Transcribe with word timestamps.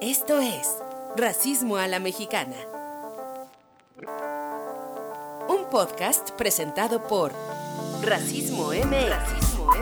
Esto 0.00 0.38
es 0.38 0.78
Racismo 1.16 1.76
a 1.76 1.88
la 1.88 1.98
Mexicana. 1.98 2.54
Un 5.48 5.68
podcast 5.72 6.30
presentado 6.32 7.02
por 7.08 7.32
Racismo 8.04 8.72
M. 8.72 9.08
Racismo 9.08 9.72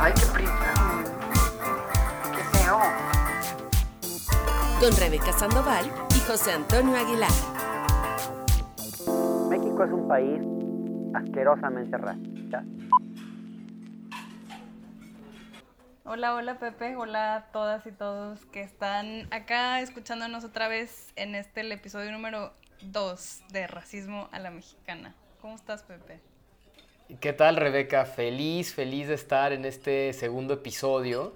Hay 0.00 0.12
que 0.14 0.26
prisa. 0.26 0.74
Qué 2.34 2.58
feo. 2.58 2.80
Con 4.80 4.96
Rebeca 4.96 5.32
Sandoval 5.32 5.88
y 6.16 6.20
José 6.28 6.50
Antonio 6.50 6.96
Aguilar. 6.96 7.30
México 9.48 9.84
es 9.84 9.92
un 9.92 10.08
país 10.08 10.51
asquerosamente 11.14 11.96
racista. 11.96 12.64
Hola, 16.04 16.34
hola 16.34 16.58
Pepe, 16.58 16.96
hola 16.96 17.36
a 17.36 17.42
todas 17.52 17.86
y 17.86 17.92
todos 17.92 18.44
que 18.46 18.60
están 18.60 19.28
acá 19.30 19.80
escuchándonos 19.80 20.44
otra 20.44 20.68
vez 20.68 21.12
en 21.16 21.34
este 21.34 21.60
el 21.60 21.72
episodio 21.72 22.10
número 22.12 22.52
2 22.82 23.44
de 23.52 23.66
Racismo 23.66 24.28
a 24.32 24.38
la 24.38 24.50
Mexicana. 24.50 25.14
¿Cómo 25.40 25.54
estás 25.54 25.84
Pepe? 25.84 26.20
¿Qué 27.20 27.32
tal 27.32 27.56
Rebeca? 27.56 28.04
Feliz, 28.04 28.74
feliz 28.74 29.08
de 29.08 29.14
estar 29.14 29.52
en 29.52 29.64
este 29.64 30.12
segundo 30.12 30.54
episodio, 30.54 31.34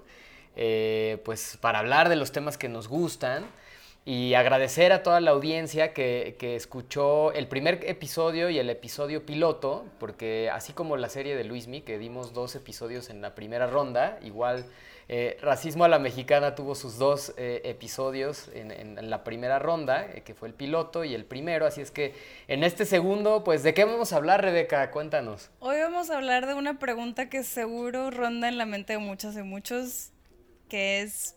eh, 0.55 1.21
pues 1.23 1.57
para 1.61 1.79
hablar 1.79 2.09
de 2.09 2.15
los 2.15 2.31
temas 2.31 2.57
que 2.57 2.67
nos 2.67 2.87
gustan 2.87 3.45
y 4.07 4.35
agradecer 4.35 4.93
a 4.93 5.03
toda 5.03 5.19
la 5.19 5.31
audiencia 5.31 5.93
que, 5.93 6.37
escuchó 6.39 7.33
el 7.33 7.49
primer 7.49 7.81
episodio 7.83 8.49
y 8.49 8.57
el 8.57 8.69
episodio 8.69 9.25
piloto, 9.25 9.83
porque 9.99 10.49
así 10.49 10.71
como 10.71 10.95
la 10.95 11.09
serie 11.09 11.35
de 11.35 11.43
Luismi, 11.43 11.81
que 11.81 11.97
dimos 11.97 12.31
dos 12.31 12.55
episodios 12.55 13.09
en 13.09 13.19
la 13.19 13.35
primera 13.35 13.67
ronda, 13.67 14.17
igual 14.23 14.65
eh, 15.09 15.37
Racismo 15.41 15.83
a 15.83 15.89
la 15.89 15.99
Mexicana 15.99 16.55
tuvo 16.55 16.73
sus 16.73 16.97
dos 16.97 17.33
eh, 17.35 17.63
episodios 17.65 18.49
en, 18.53 19.09
la 19.09 19.25
primera 19.25 19.59
ronda, 19.59 20.05
eh, 20.05 20.21
que 20.21 20.33
fue 20.33 20.47
el 20.47 20.53
piloto 20.53 21.03
y 21.03 21.13
el 21.13 21.25
primero, 21.25 21.65
así 21.65 21.81
es 21.81 21.91
que 21.91 22.15
en 22.47 22.63
este 22.63 22.85
segundo, 22.85 23.43
pues 23.43 23.61
¿de 23.61 23.73
qué 23.73 23.83
vamos 23.83 24.13
a 24.13 24.15
hablar, 24.15 24.41
Rebeca? 24.41 24.89
Cuéntanos. 24.91 25.49
Hoy 25.59 25.81
vamos 25.81 26.11
a 26.11 26.15
hablar 26.15 26.47
de 26.47 26.53
una 26.53 26.79
pregunta 26.79 27.27
que 27.27 27.43
seguro 27.43 28.09
ronda 28.09 28.47
en 28.47 28.57
la 28.57 28.65
mente 28.65 28.93
de 28.93 28.99
muchas 28.99 29.35
y 29.35 29.43
muchos, 29.43 30.13
que 30.69 31.01
es 31.01 31.36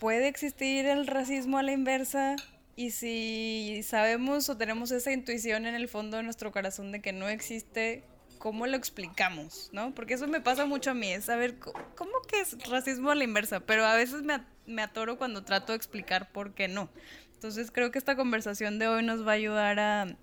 ¿puede 0.00 0.28
existir 0.28 0.86
el 0.86 1.06
racismo 1.06 1.58
a 1.58 1.62
la 1.62 1.72
inversa? 1.72 2.36
Y 2.74 2.90
si 2.90 3.82
sabemos 3.84 4.48
o 4.48 4.56
tenemos 4.56 4.90
esa 4.90 5.12
intuición 5.12 5.66
en 5.66 5.74
el 5.74 5.88
fondo 5.88 6.16
de 6.16 6.22
nuestro 6.22 6.50
corazón 6.50 6.90
de 6.90 7.02
que 7.02 7.12
no 7.12 7.28
existe, 7.28 8.02
¿cómo 8.38 8.66
lo 8.66 8.76
explicamos? 8.76 9.68
¿No? 9.72 9.94
Porque 9.94 10.14
eso 10.14 10.26
me 10.26 10.40
pasa 10.40 10.64
mucho 10.64 10.92
a 10.92 10.94
mí, 10.94 11.12
es 11.12 11.26
saber 11.26 11.58
cómo 11.58 12.12
que 12.26 12.40
es 12.40 12.56
racismo 12.68 13.10
a 13.10 13.14
la 13.14 13.24
inversa, 13.24 13.60
pero 13.60 13.84
a 13.84 13.94
veces 13.94 14.22
me, 14.22 14.40
me 14.66 14.82
atoro 14.82 15.18
cuando 15.18 15.44
trato 15.44 15.72
de 15.72 15.76
explicar 15.76 16.32
por 16.32 16.54
qué 16.54 16.66
no. 16.66 16.88
Entonces 17.34 17.70
creo 17.70 17.90
que 17.90 17.98
esta 17.98 18.16
conversación 18.16 18.78
de 18.78 18.88
hoy 18.88 19.02
nos 19.04 19.26
va 19.26 19.32
a 19.32 19.34
ayudar 19.34 19.78
a 19.78 20.16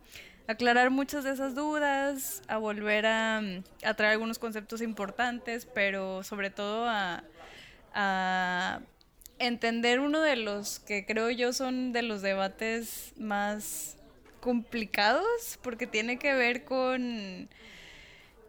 aclarar 0.48 0.90
muchas 0.90 1.24
de 1.24 1.32
esas 1.32 1.54
dudas, 1.54 2.42
a 2.48 2.58
volver 2.58 3.06
a, 3.06 3.42
a 3.84 3.94
traer 3.94 4.14
algunos 4.14 4.40
conceptos 4.40 4.82
importantes, 4.82 5.68
pero 5.68 6.24
sobre 6.24 6.50
todo 6.50 6.88
a, 6.88 7.24
a 7.94 8.80
entender 9.40 10.00
uno 10.00 10.22
de 10.22 10.36
los 10.36 10.80
que 10.80 11.06
creo 11.06 11.30
yo 11.30 11.54
son 11.54 11.94
de 11.94 12.02
los 12.02 12.22
debates 12.22 13.14
más 13.18 13.98
complicados, 14.40 15.60
porque 15.62 15.88
tiene 15.88 16.20
que 16.20 16.34
ver 16.34 16.64
con, 16.64 17.50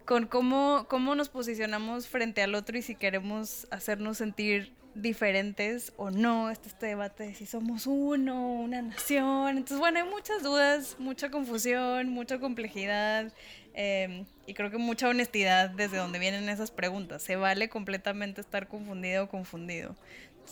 con 0.05 0.27
cómo, 0.27 0.87
cómo 0.89 1.15
nos 1.15 1.29
posicionamos 1.29 2.09
frente 2.09 2.43
al 2.43 2.55
otro 2.55 2.79
y 2.79 2.83
si 2.83 2.95
queremos 2.95 3.67
hacernos 3.71 4.19
sentir 4.19 4.73
diferentes 4.95 5.93
o 5.97 6.11
no, 6.11 6.51
este, 6.51 6.69
este 6.69 6.87
debate 6.87 7.25
de 7.25 7.35
si 7.35 7.47
somos 7.47 7.87
uno, 7.87 8.53
una 8.53 8.83
nación. 8.83 9.57
Entonces, 9.57 9.79
bueno, 9.79 10.01
hay 10.01 10.09
muchas 10.09 10.43
dudas, 10.43 10.97
mucha 10.99 11.31
confusión, 11.31 12.09
mucha 12.09 12.39
complejidad 12.39 13.33
eh, 13.75 14.25
y 14.47 14.55
creo 14.55 14.71
que 14.71 14.79
mucha 14.79 15.09
honestidad 15.09 15.71
desde 15.71 15.99
donde 15.99 16.19
vienen 16.19 16.49
esas 16.49 16.71
preguntas. 16.71 17.23
Se 17.23 17.37
vale 17.37 17.69
completamente 17.69 18.41
estar 18.41 18.67
confundido 18.67 19.25
o 19.25 19.29
confundido 19.29 19.95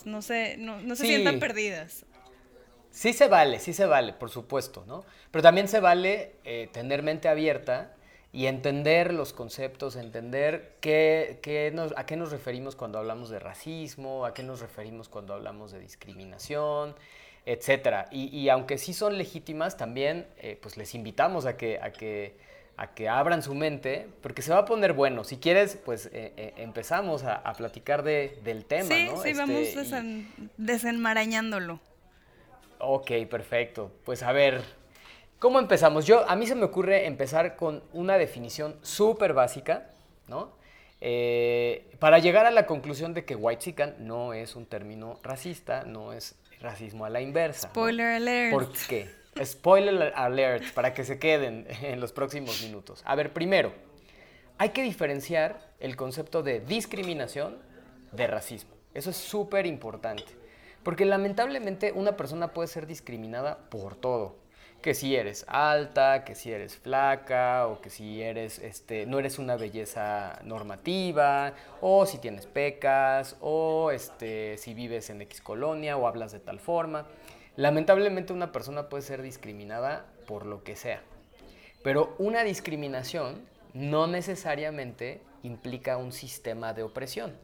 no 0.04 0.20
se, 0.20 0.56
no, 0.58 0.80
no 0.80 0.96
se 0.96 1.02
sí. 1.02 1.08
sientan 1.08 1.38
perdidas. 1.38 2.04
Sí 2.90 3.12
se 3.12 3.28
vale, 3.28 3.58
sí 3.60 3.72
se 3.72 3.86
vale, 3.86 4.12
por 4.12 4.30
supuesto, 4.30 4.84
¿no? 4.86 5.04
Pero 5.30 5.42
también 5.42 5.68
se 5.68 5.80
vale 5.80 6.32
eh, 6.44 6.68
tener 6.72 7.02
mente 7.02 7.28
abierta 7.28 7.94
y 8.32 8.46
entender 8.46 9.14
los 9.14 9.32
conceptos, 9.32 9.96
entender 9.96 10.76
qué, 10.80 11.38
qué 11.42 11.70
nos, 11.72 11.92
a 11.96 12.06
qué 12.06 12.16
nos 12.16 12.30
referimos 12.30 12.74
cuando 12.74 12.98
hablamos 12.98 13.30
de 13.30 13.38
racismo, 13.38 14.24
a 14.24 14.34
qué 14.34 14.42
nos 14.42 14.60
referimos 14.60 15.08
cuando 15.08 15.34
hablamos 15.34 15.72
de 15.72 15.78
discriminación, 15.80 16.94
etcétera. 17.46 18.08
Y, 18.10 18.26
y 18.36 18.48
aunque 18.48 18.78
sí 18.78 18.92
son 18.92 19.16
legítimas, 19.16 19.76
también 19.76 20.26
eh, 20.38 20.58
pues 20.60 20.76
les 20.76 20.94
invitamos 20.94 21.46
a 21.46 21.56
que, 21.56 21.78
a 21.80 21.92
que 21.92 22.36
a 22.76 22.88
que 22.94 23.08
abran 23.08 23.42
su 23.42 23.54
mente, 23.54 24.08
porque 24.20 24.42
se 24.42 24.52
va 24.52 24.58
a 24.58 24.64
poner 24.66 24.92
bueno. 24.92 25.24
Si 25.24 25.38
quieres, 25.38 25.78
pues 25.82 26.06
eh, 26.06 26.32
eh, 26.36 26.54
empezamos 26.58 27.24
a, 27.24 27.36
a, 27.36 27.54
platicar 27.54 28.02
de, 28.02 28.38
del 28.44 28.66
tema, 28.66 28.88
sí, 28.88 29.06
¿no? 29.06 29.22
Sí, 29.22 29.30
este, 29.30 29.40
vamos 29.40 29.74
desen, 29.74 30.28
y... 30.36 30.48
desenmarañándolo. 30.58 31.80
Ok, 32.78 33.12
perfecto. 33.30 33.90
Pues 34.04 34.22
a 34.22 34.32
ver, 34.32 34.62
¿cómo 35.38 35.58
empezamos? 35.58 36.04
Yo, 36.04 36.28
a 36.28 36.36
mí 36.36 36.46
se 36.46 36.54
me 36.54 36.64
ocurre 36.64 37.06
empezar 37.06 37.56
con 37.56 37.82
una 37.94 38.18
definición 38.18 38.76
súper 38.82 39.32
básica, 39.32 39.90
¿no? 40.28 40.54
Eh, 41.00 41.90
para 41.98 42.18
llegar 42.18 42.46
a 42.46 42.50
la 42.50 42.66
conclusión 42.66 43.14
de 43.14 43.24
que 43.24 43.36
white 43.36 43.94
no 43.98 44.34
es 44.34 44.54
un 44.56 44.66
término 44.66 45.18
racista, 45.22 45.84
no 45.84 46.12
es 46.12 46.36
racismo 46.60 47.06
a 47.06 47.10
la 47.10 47.22
inversa. 47.22 47.68
Spoiler 47.68 48.10
¿no? 48.10 48.16
alert. 48.16 48.52
¿Por 48.52 48.72
qué? 48.88 49.10
Spoiler 49.44 50.14
alert 50.16 50.72
para 50.72 50.94
que 50.94 51.04
se 51.04 51.18
queden 51.18 51.66
en 51.82 52.00
los 52.00 52.12
próximos 52.12 52.62
minutos. 52.62 53.02
A 53.04 53.14
ver, 53.14 53.32
primero, 53.32 53.72
hay 54.56 54.70
que 54.70 54.82
diferenciar 54.82 55.60
el 55.78 55.94
concepto 55.96 56.42
de 56.42 56.60
discriminación 56.60 57.58
de 58.12 58.26
racismo. 58.26 58.70
Eso 58.94 59.10
es 59.10 59.16
súper 59.16 59.66
importante. 59.66 60.24
Porque 60.82 61.04
lamentablemente 61.04 61.92
una 61.92 62.16
persona 62.16 62.54
puede 62.54 62.68
ser 62.68 62.86
discriminada 62.86 63.58
por 63.68 63.96
todo. 63.96 64.36
Que 64.80 64.94
si 64.94 65.16
eres 65.16 65.44
alta, 65.48 66.24
que 66.24 66.34
si 66.34 66.52
eres 66.52 66.76
flaca, 66.76 67.66
o 67.66 67.80
que 67.80 67.90
si 67.90 68.22
eres, 68.22 68.58
este, 68.60 69.04
no 69.04 69.18
eres 69.18 69.38
una 69.38 69.56
belleza 69.56 70.38
normativa, 70.44 71.52
o 71.80 72.06
si 72.06 72.18
tienes 72.18 72.46
pecas, 72.46 73.36
o 73.40 73.90
este, 73.90 74.56
si 74.58 74.74
vives 74.74 75.10
en 75.10 75.20
X 75.22 75.40
colonia, 75.40 75.96
o 75.96 76.06
hablas 76.06 76.32
de 76.32 76.40
tal 76.40 76.60
forma. 76.60 77.06
Lamentablemente 77.56 78.34
una 78.34 78.52
persona 78.52 78.88
puede 78.90 79.02
ser 79.02 79.22
discriminada 79.22 80.04
por 80.26 80.44
lo 80.44 80.62
que 80.62 80.76
sea, 80.76 81.00
pero 81.82 82.14
una 82.18 82.44
discriminación 82.44 83.40
no 83.72 84.06
necesariamente 84.06 85.22
implica 85.42 85.96
un 85.96 86.12
sistema 86.12 86.74
de 86.74 86.82
opresión, 86.82 87.34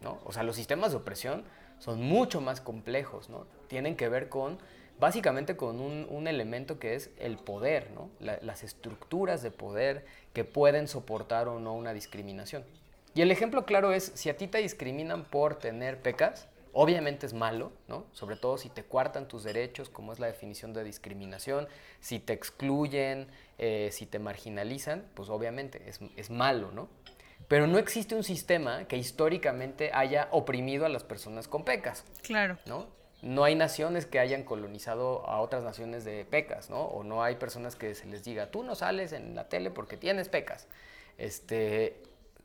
¿no? 0.00 0.20
O 0.24 0.32
sea, 0.32 0.42
los 0.42 0.56
sistemas 0.56 0.92
de 0.92 0.98
opresión 0.98 1.44
son 1.78 2.00
mucho 2.02 2.40
más 2.40 2.60
complejos, 2.60 3.28
¿no? 3.30 3.46
Tienen 3.68 3.96
que 3.96 4.08
ver 4.08 4.28
con, 4.28 4.58
básicamente 5.00 5.56
con 5.56 5.80
un, 5.80 6.28
elemento 6.28 6.78
que 6.78 6.94
es 6.94 7.10
el 7.18 7.36
poder, 7.36 7.90
¿no? 7.92 8.10
La, 8.20 8.38
las 8.42 8.62
estructuras 8.62 9.42
de 9.42 9.50
poder 9.50 10.04
que 10.32 10.44
pueden 10.44 10.88
soportar 10.88 11.48
o 11.48 11.58
no 11.58 11.74
una 11.74 11.94
discriminación. 11.94 12.64
Y 13.14 13.22
el 13.22 13.30
ejemplo 13.30 13.64
claro 13.64 13.92
es, 13.92 14.12
si 14.14 14.30
a 14.30 14.36
ti 14.36 14.46
te 14.46 14.58
discriminan 14.58 15.24
por 15.24 15.56
tener 15.56 16.00
pecas, 16.00 16.47
Obviamente 16.72 17.26
es 17.26 17.34
malo, 17.34 17.72
¿no? 17.88 18.06
Sobre 18.12 18.36
todo 18.36 18.58
si 18.58 18.68
te 18.68 18.84
cuartan 18.84 19.28
tus 19.28 19.44
derechos, 19.44 19.88
como 19.88 20.12
es 20.12 20.18
la 20.18 20.26
definición 20.26 20.72
de 20.72 20.84
discriminación, 20.84 21.68
si 22.00 22.18
te 22.18 22.32
excluyen, 22.32 23.28
eh, 23.58 23.90
si 23.92 24.06
te 24.06 24.18
marginalizan, 24.18 25.04
pues 25.14 25.28
obviamente 25.28 25.82
es, 25.88 26.00
es, 26.16 26.30
malo, 26.30 26.70
¿no? 26.72 26.88
Pero 27.48 27.66
no 27.66 27.78
existe 27.78 28.14
un 28.14 28.24
sistema 28.24 28.84
que 28.86 28.96
históricamente 28.96 29.90
haya 29.92 30.28
oprimido 30.32 30.84
a 30.86 30.88
las 30.88 31.04
personas 31.04 31.48
con 31.48 31.64
pecas. 31.64 32.04
Claro. 32.22 32.58
¿No? 32.66 32.86
No 33.20 33.42
hay 33.42 33.56
naciones 33.56 34.06
que 34.06 34.20
hayan 34.20 34.44
colonizado 34.44 35.26
a 35.26 35.40
otras 35.40 35.64
naciones 35.64 36.04
de 36.04 36.24
pecas, 36.24 36.70
¿no? 36.70 36.82
O 36.82 37.02
no 37.02 37.22
hay 37.24 37.34
personas 37.36 37.74
que 37.74 37.94
se 37.94 38.06
les 38.06 38.22
diga, 38.22 38.50
tú 38.50 38.62
no 38.62 38.74
sales 38.76 39.12
en 39.12 39.34
la 39.34 39.48
tele 39.48 39.70
porque 39.70 39.96
tienes 39.96 40.28
pecas. 40.28 40.68
Este, 41.16 42.00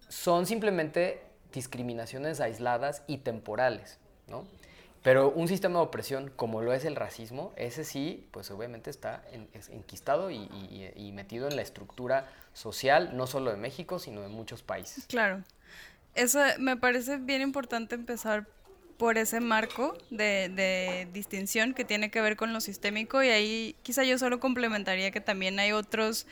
son 0.09 0.48
simplemente 0.48 1.21
discriminaciones 1.51 2.42
aisladas 2.42 3.03
y 3.07 3.19
temporales. 3.19 4.00
¿No? 4.28 4.46
Pero 5.04 5.30
un 5.31 5.50
sistema 5.50 5.80
de 5.80 5.86
opresión 5.86 6.31
como 6.36 6.62
lo 6.62 6.74
es 6.74 6.86
el 6.86 6.96
racismo, 6.96 7.52
ese 7.58 7.84
sí, 7.84 8.25
pues 8.31 8.50
obviamente 8.52 8.90
está 8.90 9.22
en, 9.34 9.50
enquistado 9.70 10.31
y, 10.31 11.12
metido 11.14 11.50
en 11.50 11.58
la 11.58 11.62
estructura 11.62 12.25
social, 12.54 13.16
no 13.16 13.28
solo 13.28 13.52
de 13.52 13.58
México, 13.58 14.00
sino 14.00 14.22
de 14.22 14.30
muchos 14.30 14.64
países. 14.64 15.06
Claro. 15.08 15.44
Eso 16.16 16.40
me 16.58 16.78
parece 16.78 17.18
bien 17.18 17.42
importante 17.42 17.96
empezar 17.96 18.48
por 18.98 19.18
ese 19.18 19.42
marco 19.42 19.98
de, 20.10 20.50
de, 20.50 21.10
distinción 21.12 21.74
que 21.74 21.84
tiene 21.84 22.10
que 22.10 22.22
ver 22.22 22.38
con 22.38 22.54
lo 22.54 22.62
sistémico 22.62 23.22
y 23.24 23.30
ahí 23.30 23.75
quizá 23.84 24.06
yo 24.06 24.18
solo 24.18 24.40
complementaría 24.40 25.12
que 25.12 25.20
también 25.20 25.60
hay 25.60 25.74
otros 25.74 26.28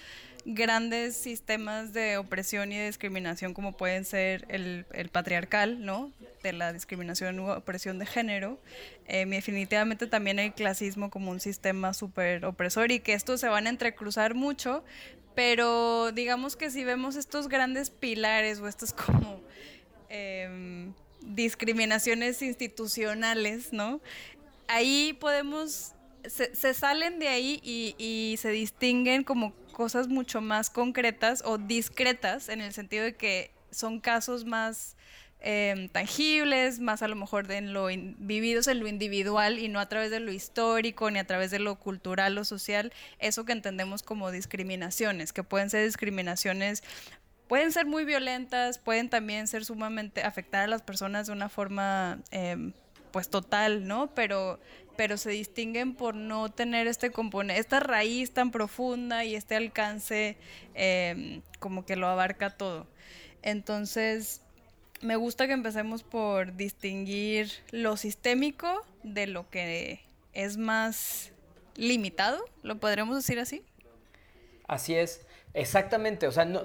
grandes 0.46 1.16
sistemas 1.16 1.94
de 1.94 2.18
opresión 2.18 2.72
y 2.72 2.78
de 2.78 2.86
discriminación 2.88 3.54
como 3.54 3.74
pueden 3.74 4.06
ser 4.06 4.46
el, 4.50 4.86
patriarcal, 5.12 5.86
¿no? 5.86 6.12
De 6.44 6.54
la 6.54 6.74
discriminación 6.74 7.40
u 7.40 7.50
opresión 7.50 8.00
de 8.00 8.06
género. 8.06 8.60
Eh, 9.08 9.26
definitivamente 9.26 10.08
también 10.08 10.40
el 10.40 10.54
clasismo 10.54 11.10
como 11.10 11.32
un 11.32 11.40
sistema 11.40 11.94
súper 11.94 12.46
opresor 12.46 12.92
y 12.92 13.00
que 13.00 13.14
estos 13.14 13.40
se 13.40 13.48
van 13.48 13.68
a 13.68 13.70
entrecruzar 13.70 14.36
mucho, 14.36 14.84
pero 15.36 16.12
digamos 16.12 16.56
que 16.56 16.70
si 16.70 16.84
vemos 16.84 17.16
estos 17.16 17.48
grandes 17.48 17.90
pilares 17.90 18.60
o 18.60 18.68
estos 18.68 18.94
como... 18.94 19.42
Em, 20.10 20.94
discriminaciones 21.22 22.42
institucionales, 22.42 23.74
¿no? 23.74 24.02
Ahí 24.68 25.18
podemos, 25.20 25.94
se, 26.27 26.73
salen 26.73 27.19
de 27.19 27.27
ahí 27.27 27.59
y, 27.63 28.35
se 28.38 28.50
distinguen 28.50 29.23
como 29.23 29.53
cosas 29.71 30.07
mucho 30.07 30.41
más 30.41 30.69
concretas 30.69 31.44
o 31.45 31.57
discretas 31.57 32.50
en 32.50 32.62
el 32.62 32.73
sentido 32.73 33.06
de 33.06 33.15
que 33.15 33.51
son 33.71 34.00
casos 34.00 34.45
más 34.45 34.95
eh, 35.39 35.89
tangibles, 35.91 36.79
más 36.79 37.01
a 37.01 37.07
lo 37.07 37.15
mejor 37.15 37.47
de 37.47 37.62
lo 37.62 37.88
vividos 37.88 38.68
en 38.68 38.79
lo 38.79 38.88
individual 38.88 39.59
y 39.59 39.69
no 39.69 39.79
a 39.79 39.88
través 39.88 40.12
de 40.12 40.19
lo 40.19 40.31
histórico 40.31 41.09
ni 41.09 41.19
a 41.19 41.25
través 41.25 41.51
de 41.51 41.59
lo 41.59 41.75
cultural 41.75 42.38
o 42.38 42.45
social, 42.45 42.94
eso 43.19 43.45
que 43.45 43.53
entendemos 43.53 44.03
como 44.03 44.29
discriminaciones, 44.29 45.33
que 45.33 45.44
pueden 45.44 45.69
ser 45.69 45.85
discriminaciones 45.85 46.83
pueden 47.51 47.73
ser 47.73 47.85
muy 47.85 48.06
violentas, 48.06 48.77
pueden 48.77 49.09
también 49.09 49.45
ser 49.45 49.65
sumamente 49.65 50.23
afectar 50.23 50.63
a 50.63 50.68
las 50.68 50.81
personas 50.81 51.27
de 51.27 51.33
una 51.33 51.50
forma 51.50 52.19
eh, 52.31 52.71
pues 53.12 53.29
total, 53.29 53.88
¿no? 53.88 54.07
Pero, 54.15 54.57
pero 54.96 55.18
se 55.18 55.32
distinguen 55.32 55.96
por 55.96 56.16
no 56.16 56.50
tener 56.50 56.88
este 56.88 57.12
componente, 57.12 57.60
esta 57.60 57.80
raíz 57.80 58.32
tan 58.32 58.52
profunda 58.52 59.26
y 59.26 59.36
este 59.36 59.56
alcance 59.56 60.38
eh, 60.76 61.42
como 61.60 61.86
que 61.86 61.96
lo 61.96 62.08
abarca 62.08 62.50
todo. 62.52 62.88
Entonces, 63.42 64.42
me 65.02 65.16
gusta 65.16 65.48
que 65.48 65.54
empecemos 65.54 66.04
por 66.04 66.56
distinguir 66.56 67.52
lo 67.72 67.98
sistémico 67.98 68.86
de 69.04 69.28
lo 69.28 69.50
que 69.50 70.02
es 70.34 70.58
más 70.58 71.32
limitado, 71.76 72.44
¿lo 72.64 72.78
podremos 72.80 73.16
decir 73.16 73.40
así? 73.40 73.64
Así 74.68 74.96
es, 74.96 75.26
exactamente, 75.54 76.28
o 76.28 76.32
sea, 76.32 76.46
no, 76.46 76.62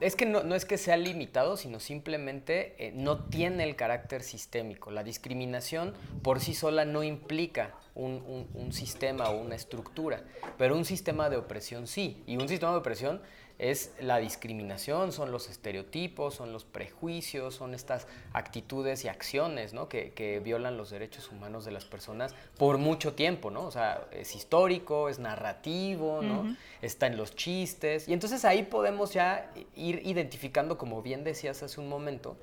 es 0.00 0.16
que 0.16 0.26
no, 0.26 0.54
es 0.54 0.64
que 0.64 0.78
sea 0.78 0.96
limitado, 0.96 1.56
sino 1.56 1.80
simplemente 1.80 2.74
eh, 2.78 2.92
no 2.94 3.24
tiene 3.24 3.64
el 3.64 3.76
carácter 3.76 4.22
sistémico. 4.22 4.90
La 4.90 5.02
discriminación 5.02 5.94
por 6.22 6.40
sí 6.40 6.54
sola 6.54 6.84
no 6.84 7.02
implica 7.02 7.74
un, 7.94 8.46
un, 8.54 8.72
sistema 8.72 9.28
o 9.30 9.40
una 9.40 9.56
estructura, 9.56 10.22
pero 10.56 10.76
un 10.76 10.84
sistema 10.84 11.28
de 11.30 11.36
opresión 11.36 11.86
sí. 11.86 12.22
Y 12.26 12.36
un 12.36 12.48
sistema 12.48 12.72
de 12.72 12.78
opresión 12.78 13.20
es 13.58 13.92
la 14.00 14.18
discriminación, 14.18 15.10
son 15.10 15.32
los 15.32 15.48
estereotipos, 15.48 16.34
son 16.34 16.52
los 16.52 16.64
prejuicios, 16.64 17.56
son 17.56 17.74
estas 17.74 18.06
actitudes 18.32 19.04
y 19.04 19.08
acciones 19.08 19.74
¿no? 19.74 19.88
que, 19.88 20.12
que, 20.12 20.38
violan 20.38 20.76
los 20.76 20.90
derechos 20.90 21.30
humanos 21.32 21.64
de 21.64 21.72
las 21.72 21.84
personas 21.84 22.36
por 22.56 22.78
mucho 22.78 23.14
tiempo, 23.14 23.50
¿no? 23.50 23.64
O 23.64 23.70
sea, 23.72 24.06
es 24.12 24.36
histórico, 24.36 25.08
es 25.08 25.18
narrativo, 25.18 26.22
¿no? 26.22 26.56
Está 26.82 27.08
en 27.08 27.16
los 27.16 27.34
chistes. 27.34 28.06
Y 28.06 28.12
entonces 28.12 28.44
ahí 28.44 28.62
podemos 28.62 29.12
ya 29.12 29.50
ir 29.74 30.02
identificando, 30.04 30.78
como 30.78 31.02
bien 31.02 31.24
decías 31.24 31.62
hace 31.64 31.80
un 31.80 31.88
momento, 31.88 32.36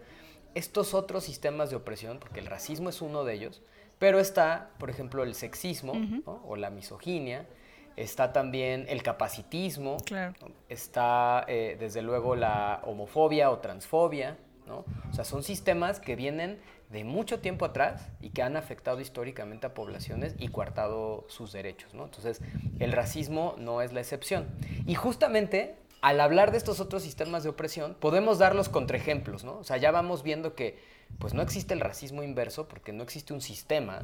estos 0.53 0.93
otros 0.93 1.23
sistemas 1.23 1.69
de 1.69 1.77
opresión, 1.77 2.19
porque 2.19 2.41
el 2.41 2.47
racismo 2.47 2.89
es 2.89 3.01
uno 3.01 3.23
de 3.23 3.35
ellos, 3.35 3.61
pero 3.99 4.19
está, 4.19 4.71
por 4.79 4.89
ejemplo, 4.89 5.23
el 5.23 5.33
sexismo 5.33 5.93
o 6.25 6.57
la 6.57 6.69
misoginia, 6.69 7.45
está 7.95 8.33
también 8.33 8.85
el 8.89 9.03
capacitismo, 9.03 9.97
está 10.69 11.45
eh, 11.47 11.77
desde 11.79 12.01
luego 12.01 12.35
la 12.35 12.81
homofobia 12.85 13.51
o 13.51 13.59
transfobia, 13.59 14.37
¿no? 14.67 14.85
O 15.09 15.13
sea, 15.13 15.23
son 15.23 15.43
sistemas 15.43 15.99
que 15.99 16.15
vienen 16.15 16.59
de 16.89 17.03
mucho 17.03 17.39
tiempo 17.39 17.65
atrás 17.65 18.09
y 18.21 18.29
que 18.29 18.41
han 18.41 18.57
afectado 18.57 18.99
históricamente 18.99 19.67
a 19.67 19.73
poblaciones 19.73 20.35
y 20.37 20.49
coartado 20.49 21.25
sus 21.29 21.51
derechos, 21.51 21.93
¿no? 21.93 22.05
Entonces, 22.05 22.41
el 22.79 22.91
racismo 22.91 23.55
no 23.57 23.81
es 23.81 23.93
la 23.93 24.01
excepción. 24.01 24.47
Y 24.85 24.95
justamente 24.95 25.75
al 26.01 26.21
hablar 26.21 26.51
de 26.51 26.57
estos 26.57 26.79
otros 26.79 27.01
sistemas 27.01 27.41
de 27.41 27.49
opresión, 27.49 27.95
podemos 27.99 28.37
dar 28.37 28.53
los 28.53 28.69
contraejemplos, 28.69 29.43
¿no? 29.43 29.57
O 29.57 29.63
sea, 29.63 29.77
ya 29.77 29.89
vamos 29.89 30.21
viendo 30.21 30.53
que 30.53 30.77
pues 31.17 31.33
no 31.33 31.41
existe 31.41 31.73
el 31.73 31.79
racismo 31.79 32.21
inverso 32.21 32.67
porque 32.67 32.93
no 32.93 33.03
existe 33.03 33.33
un 33.33 33.41
sistema 33.41 34.03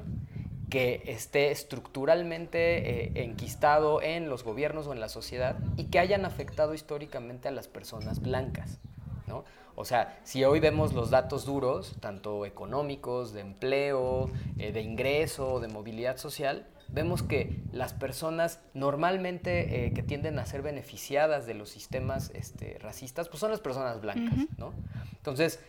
que 0.72 1.04
esté 1.06 1.52
estructuralmente 1.52 3.10
eh, 3.18 3.24
enquistado 3.26 4.02
en 4.02 4.30
los 4.30 4.46
gobiernos 4.46 4.88
o 4.88 4.94
en 4.94 5.02
la 5.02 5.10
sociedad 5.10 5.58
y 5.76 5.86
que 5.86 6.00
hayan 6.00 6.24
afectado 6.24 6.74
históricamente 6.74 7.50
a 7.50 7.52
las 7.52 7.68
personas 7.68 8.22
blancas. 8.22 8.80
¿no? 9.28 9.44
O 9.76 9.84
sea, 9.84 10.18
si 10.24 10.46
hoy 10.46 10.62
vemos 10.62 10.94
los 10.94 11.10
datos 11.10 11.46
duros, 11.46 11.98
tanto 12.00 12.46
económicos, 12.46 13.34
de 13.34 13.42
empleo, 13.42 14.32
eh, 14.58 14.72
de 14.72 14.82
ingreso, 14.82 15.60
de 15.60 15.68
movilidad 15.68 16.16
social, 16.16 16.66
vemos 16.88 17.22
que 17.22 17.60
las 17.74 17.94
personas 17.94 18.62
normalmente 18.74 19.88
eh, 19.88 19.94
que 19.94 20.04
tienden 20.04 20.40
a 20.40 20.46
ser 20.46 20.62
beneficiadas 20.62 21.46
de 21.46 21.54
los 21.54 21.70
sistemas 21.70 22.32
este, 22.34 22.78
racistas, 22.80 23.28
pues 23.28 23.42
son 23.42 23.52
las 23.52 23.60
personas 23.60 24.00
blancas, 24.00 24.38
¿no? 24.58 24.74
Entonces, 25.18 25.60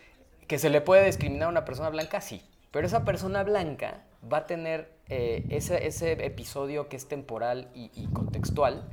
¿que 0.47 0.59
se 0.59 0.69
le 0.69 0.79
puede 0.79 1.05
discriminar 1.05 1.47
a 1.47 1.51
una 1.51 1.65
persona 1.65 1.89
blanca? 1.89 2.21
Sí, 2.21 2.41
pero 2.71 2.87
esa 2.87 3.03
persona 3.03 3.43
blanca 3.43 4.03
va 4.31 4.37
a 4.37 4.45
tener 4.45 4.92
eh, 5.09 5.45
ese, 5.49 5.85
ese, 5.85 6.11
episodio 6.25 6.87
que 6.87 6.95
es 6.95 7.07
temporal 7.07 7.69
y, 7.73 8.07
contextual, 8.13 8.89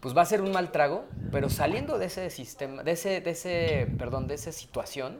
pues 0.00 0.16
va 0.16 0.22
a 0.22 0.26
ser 0.26 0.40
un 0.40 0.52
mal 0.52 0.72
trago, 0.72 1.04
pero 1.30 1.50
saliendo 1.50 1.98
de 1.98 2.06
ese 2.06 2.30
sistema, 2.30 2.82
de 2.82 2.92
ese, 2.92 3.20
de 3.20 3.30
ese, 3.30 3.88
perdón, 3.98 4.28
de 4.28 4.34
esa 4.34 4.52
situación, 4.52 5.18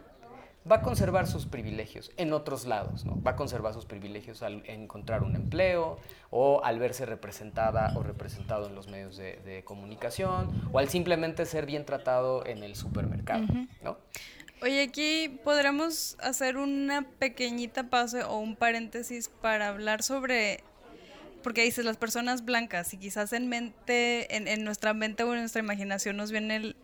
va 0.70 0.76
a 0.76 0.82
conservar 0.82 1.26
sus 1.26 1.46
privilegios 1.46 2.10
en 2.16 2.32
otros 2.32 2.66
lados, 2.66 3.04
¿no? 3.04 3.20
Va 3.22 3.32
a 3.32 3.36
conservar 3.36 3.72
sus 3.72 3.84
privilegios 3.84 4.42
al 4.42 4.62
encontrar 4.66 5.22
un 5.22 5.36
empleo 5.36 5.98
o 6.30 6.62
al 6.64 6.78
verse 6.78 7.06
representada 7.06 7.92
o 7.96 8.02
representado 8.02 8.66
en 8.66 8.74
los 8.74 8.88
medios 8.88 9.16
de, 9.16 9.62
comunicación 9.64 10.68
o 10.72 10.78
al 10.78 10.88
simplemente 10.88 11.46
ser 11.46 11.66
bien 11.66 11.84
tratado 11.84 12.44
en 12.46 12.62
el 12.62 12.74
supermercado, 12.74 13.46
¿no? 13.82 13.98
Oye, 14.66 14.82
aquí 14.82 15.28
podremos 15.44 16.16
hacer 16.18 16.56
una 16.56 17.02
pequeñita 17.02 17.88
pausa 17.88 18.28
o 18.28 18.38
un 18.38 18.56
paréntesis 18.56 19.28
para 19.28 19.68
hablar 19.68 20.02
sobre, 20.02 20.64
porque 21.44 21.62
dices 21.62 21.84
las 21.84 21.96
personas 21.96 22.44
blancas 22.44 22.92
y 22.92 22.96
quizás 22.96 23.32
en 23.32 23.48
mente, 23.48 24.34
en, 24.34 24.64
nuestra 24.64 24.92
mente 24.92 25.22
o 25.22 25.32
en 25.34 25.38
nuestra 25.38 25.62
imaginación 25.62 26.16
nos 26.16 26.32
viene 26.32 26.74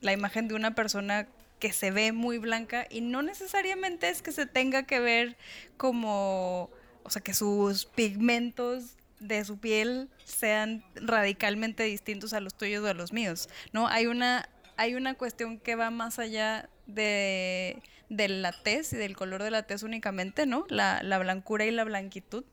la 0.00 0.12
imagen 0.12 0.46
de 0.46 0.54
una 0.54 0.76
persona 0.76 1.26
que 1.58 1.72
se 1.72 1.90
ve 1.90 2.12
muy 2.12 2.38
blanca 2.38 2.86
y 2.88 3.00
no 3.00 3.22
necesariamente 3.22 4.08
es 4.08 4.22
que 4.22 4.30
se 4.30 4.46
tenga 4.46 4.84
que 4.84 5.00
ver 5.00 5.36
como, 5.76 6.70
o 7.02 7.10
sea, 7.10 7.22
que 7.22 7.34
sus 7.34 7.86
pigmentos 7.86 8.96
de 9.18 9.44
su 9.44 9.58
piel 9.58 10.10
sean 10.24 10.84
radicalmente 10.94 11.82
distintos 11.82 12.34
a 12.34 12.40
los 12.40 12.54
tuyos 12.54 12.84
o 12.84 12.86
a 12.86 12.94
los 12.94 13.12
míos, 13.12 13.48
¿no? 13.72 13.88
Hay 13.88 14.06
una 14.06 14.48
hay 14.76 14.94
una 14.94 15.14
cuestión 15.14 15.58
que 15.58 15.74
va 15.76 15.90
más 15.90 16.18
allá 16.18 16.68
de, 16.86 17.82
la 18.08 18.52
tez 18.52 18.92
y 18.92 18.96
del 18.96 19.16
color 19.16 19.42
de 19.42 19.50
la 19.50 19.64
tez 19.64 19.82
únicamente, 19.82 20.46
¿no? 20.46 20.66
La, 20.68 21.00
blancura 21.18 21.64
y 21.64 21.70
la 21.70 21.84
blanquitud. 21.84 22.44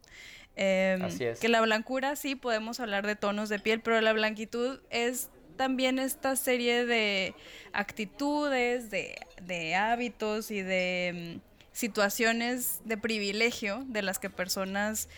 Em, 0.56 1.04
Así 1.04 1.24
es. 1.24 1.40
Que 1.40 1.50
la 1.50 1.62
blancura 1.62 2.16
sí 2.16 2.36
podemos 2.36 2.80
hablar 2.80 3.06
de 3.06 3.16
tonos 3.16 3.50
de 3.50 3.60
piel, 3.60 3.82
pero 3.82 4.00
la 4.02 4.14
blanquitud 4.14 4.80
es 4.90 5.30
también 5.60 6.00
esta 6.00 6.38
serie 6.38 6.86
de 6.86 7.36
actitudes, 7.74 8.90
de, 8.90 9.76
hábitos 9.76 10.52
y 10.52 10.62
de 10.62 11.38
mm, 11.38 11.50
situaciones 11.74 12.80
de 12.86 12.98
privilegio 12.98 13.84
de 13.88 14.02
las 14.02 14.20
que 14.20 14.30
personas 14.30 15.10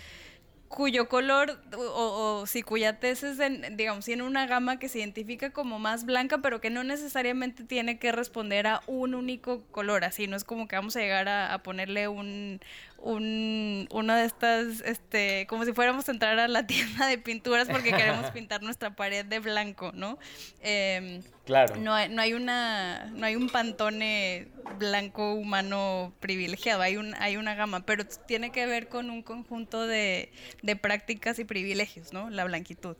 cuyo 0.72 1.10
color 1.10 1.60
o, 1.76 2.46
si 2.48 2.64
cuya 2.64 3.00
tez 3.00 3.24
es, 3.24 3.40
digamos, 3.76 4.06
tiene 4.06 4.24
una 4.24 4.48
gama 4.48 4.80
que 4.80 4.88
se 4.88 5.00
identifica 5.00 5.52
como 5.52 5.80
más 5.80 6.06
blanca, 6.06 6.40
pero 6.40 6.62
que 6.62 6.70
no 6.70 6.84
necesariamente 6.84 7.66
tiene 7.66 8.00
que 8.00 8.12
responder 8.12 8.68
a 8.68 8.82
un 8.88 9.14
único 9.14 9.64
color, 9.72 10.06
así 10.06 10.28
no 10.28 10.38
es 10.38 10.46
como 10.46 10.68
que 10.68 10.78
vamos 10.78 10.96
a 10.96 11.02
llegar 11.02 11.28
a 11.28 11.58
ponerle 11.62 12.08
un, 12.08 12.62
un, 13.02 13.88
una 13.92 14.18
de 14.18 14.26
estas, 14.26 14.82
este, 14.82 15.46
como 15.48 15.66
si 15.66 15.74
fuéramos 15.74 16.08
a 16.08 16.12
entrar 16.12 16.40
a 16.40 16.48
la 16.48 16.66
tienda 16.68 17.08
de 17.08 17.18
pinturas 17.18 17.68
porque 17.68 17.92
queremos 17.92 18.30
pintar 18.32 18.62
nuestra 18.62 18.96
pared 18.96 19.26
de 19.26 19.40
blanco, 19.40 19.92
¿no? 19.94 20.18
Em, 20.62 21.22
claro. 21.46 21.76
No 21.78 21.94
hay, 21.94 22.10
no 22.10 22.22
hay 22.22 22.34
una, 22.34 23.06
no 23.14 23.26
hay 23.26 23.36
un 23.36 23.50
pantone 23.50 24.48
blanco 24.78 25.34
humano 25.34 26.14
privilegiado, 26.20 26.82
hay 26.82 26.98
un, 26.98 27.16
hay 27.16 27.38
una 27.38 27.56
gama, 27.56 27.86
pero 27.86 28.06
tiene 28.06 28.52
que 28.52 28.66
ver 28.66 28.88
con 28.88 29.10
un 29.10 29.24
conjunto 29.24 29.88
de, 29.88 30.32
de 30.62 30.76
prácticas 30.76 31.40
y 31.40 31.46
privilegios, 31.46 32.14
¿no? 32.14 32.30
La 32.30 32.44
blanquitud. 32.46 32.96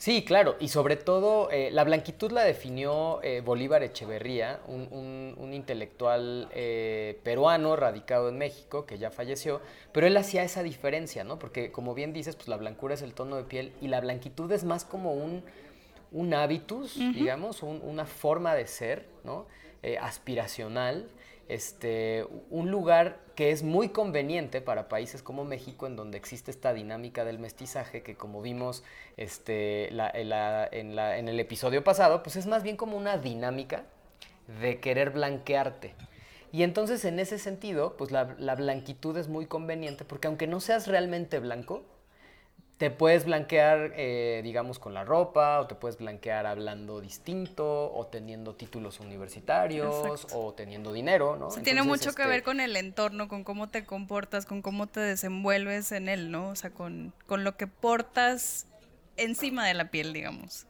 Sí, 0.00 0.24
claro, 0.24 0.56
y 0.58 0.68
sobre 0.68 0.96
todo 0.96 1.50
eh, 1.50 1.70
la 1.70 1.84
blanquitud 1.84 2.32
la 2.32 2.42
definió 2.42 3.22
eh, 3.22 3.42
Bolívar 3.42 3.82
Echeverría, 3.82 4.58
un, 4.66 5.50
intelectual 5.52 6.48
eh, 6.54 7.20
peruano 7.22 7.76
radicado 7.76 8.30
en 8.30 8.38
México, 8.38 8.86
que 8.86 8.96
ya 8.96 9.10
falleció, 9.10 9.60
pero 9.92 10.06
él 10.06 10.16
hacía 10.16 10.42
esa 10.42 10.62
diferencia, 10.62 11.22
¿no? 11.22 11.38
Porque 11.38 11.70
como 11.70 11.92
bien 11.92 12.14
dices, 12.14 12.34
pues 12.34 12.48
la 12.48 12.56
blancura 12.56 12.94
es 12.94 13.02
el 13.02 13.12
tono 13.12 13.36
de 13.36 13.42
piel 13.42 13.74
y 13.82 13.88
la 13.88 14.00
blanquitud 14.00 14.50
es 14.52 14.64
más 14.64 14.86
como 14.86 15.12
un, 15.12 15.42
un 16.12 16.32
hábitus, 16.32 16.96
digamos, 16.96 17.62
una 17.62 18.06
forma 18.06 18.54
de 18.54 18.66
ser, 18.68 19.04
¿no? 19.22 19.44
Aspiracional, 20.00 21.10
este, 21.50 22.24
un 22.48 22.70
lugar 22.70 23.18
que 23.34 23.50
es 23.50 23.64
muy 23.64 23.88
conveniente 23.88 24.60
para 24.60 24.88
países 24.88 25.20
como 25.20 25.44
México, 25.44 25.88
en 25.88 25.96
donde 25.96 26.16
existe 26.16 26.52
esta 26.52 26.72
dinámica 26.72 27.24
del 27.24 27.40
mestizaje, 27.40 28.04
que 28.04 28.14
como 28.14 28.40
vimos 28.40 28.84
este, 29.16 29.88
en, 29.88 31.28
el 31.28 31.40
episodio 31.40 31.82
pasado, 31.82 32.22
pues 32.22 32.36
es 32.36 32.46
más 32.46 32.62
bien 32.62 32.76
como 32.76 32.96
una 32.96 33.18
dinámica 33.18 33.82
de 34.60 34.78
querer 34.78 35.10
blanquearte. 35.10 35.96
Y 36.52 36.62
entonces 36.62 37.04
en 37.04 37.18
ese 37.18 37.36
sentido, 37.36 37.96
pues 37.96 38.12
la, 38.12 38.36
la 38.38 38.54
blanquitud 38.54 39.16
es 39.16 39.26
muy 39.26 39.46
conveniente, 39.46 40.04
porque 40.04 40.28
aunque 40.28 40.46
no 40.46 40.60
seas 40.60 40.86
realmente 40.86 41.40
blanco, 41.40 41.82
te 42.80 42.90
puedes 42.90 43.26
blanquear, 43.26 43.92
eh, 43.94 44.40
digamos, 44.42 44.78
con 44.78 44.94
la 44.94 45.04
ropa, 45.04 45.60
o 45.60 45.66
te 45.66 45.74
puedes 45.74 45.98
blanquear 45.98 46.46
hablando 46.46 47.02
distinto, 47.02 47.92
o 47.92 48.06
teniendo 48.06 48.54
títulos 48.54 49.00
universitarios, 49.00 50.26
o 50.32 50.54
teniendo 50.54 50.90
dinero, 50.90 51.36
¿no? 51.36 51.48
tiene 51.62 51.82
mucho 51.82 52.14
que 52.14 52.22
ver 52.22 52.36
este 52.36 52.44
con 52.44 52.58
el 52.58 52.74
entorno, 52.76 53.28
con 53.28 53.44
cómo 53.44 53.68
te 53.68 53.84
comportas, 53.84 54.46
con 54.46 54.62
cómo 54.62 54.86
te 54.86 54.98
desenvuelves 54.98 55.92
en 55.92 56.08
él, 56.08 56.30
¿no? 56.30 56.48
O 56.48 56.56
sea, 56.56 56.70
con, 56.70 57.12
con 57.26 57.44
lo 57.44 57.54
que 57.58 57.66
portas 57.66 58.66
encima 59.18 59.66
de 59.66 59.74
la 59.74 59.90
piel, 59.90 60.14
digamos. 60.14 60.64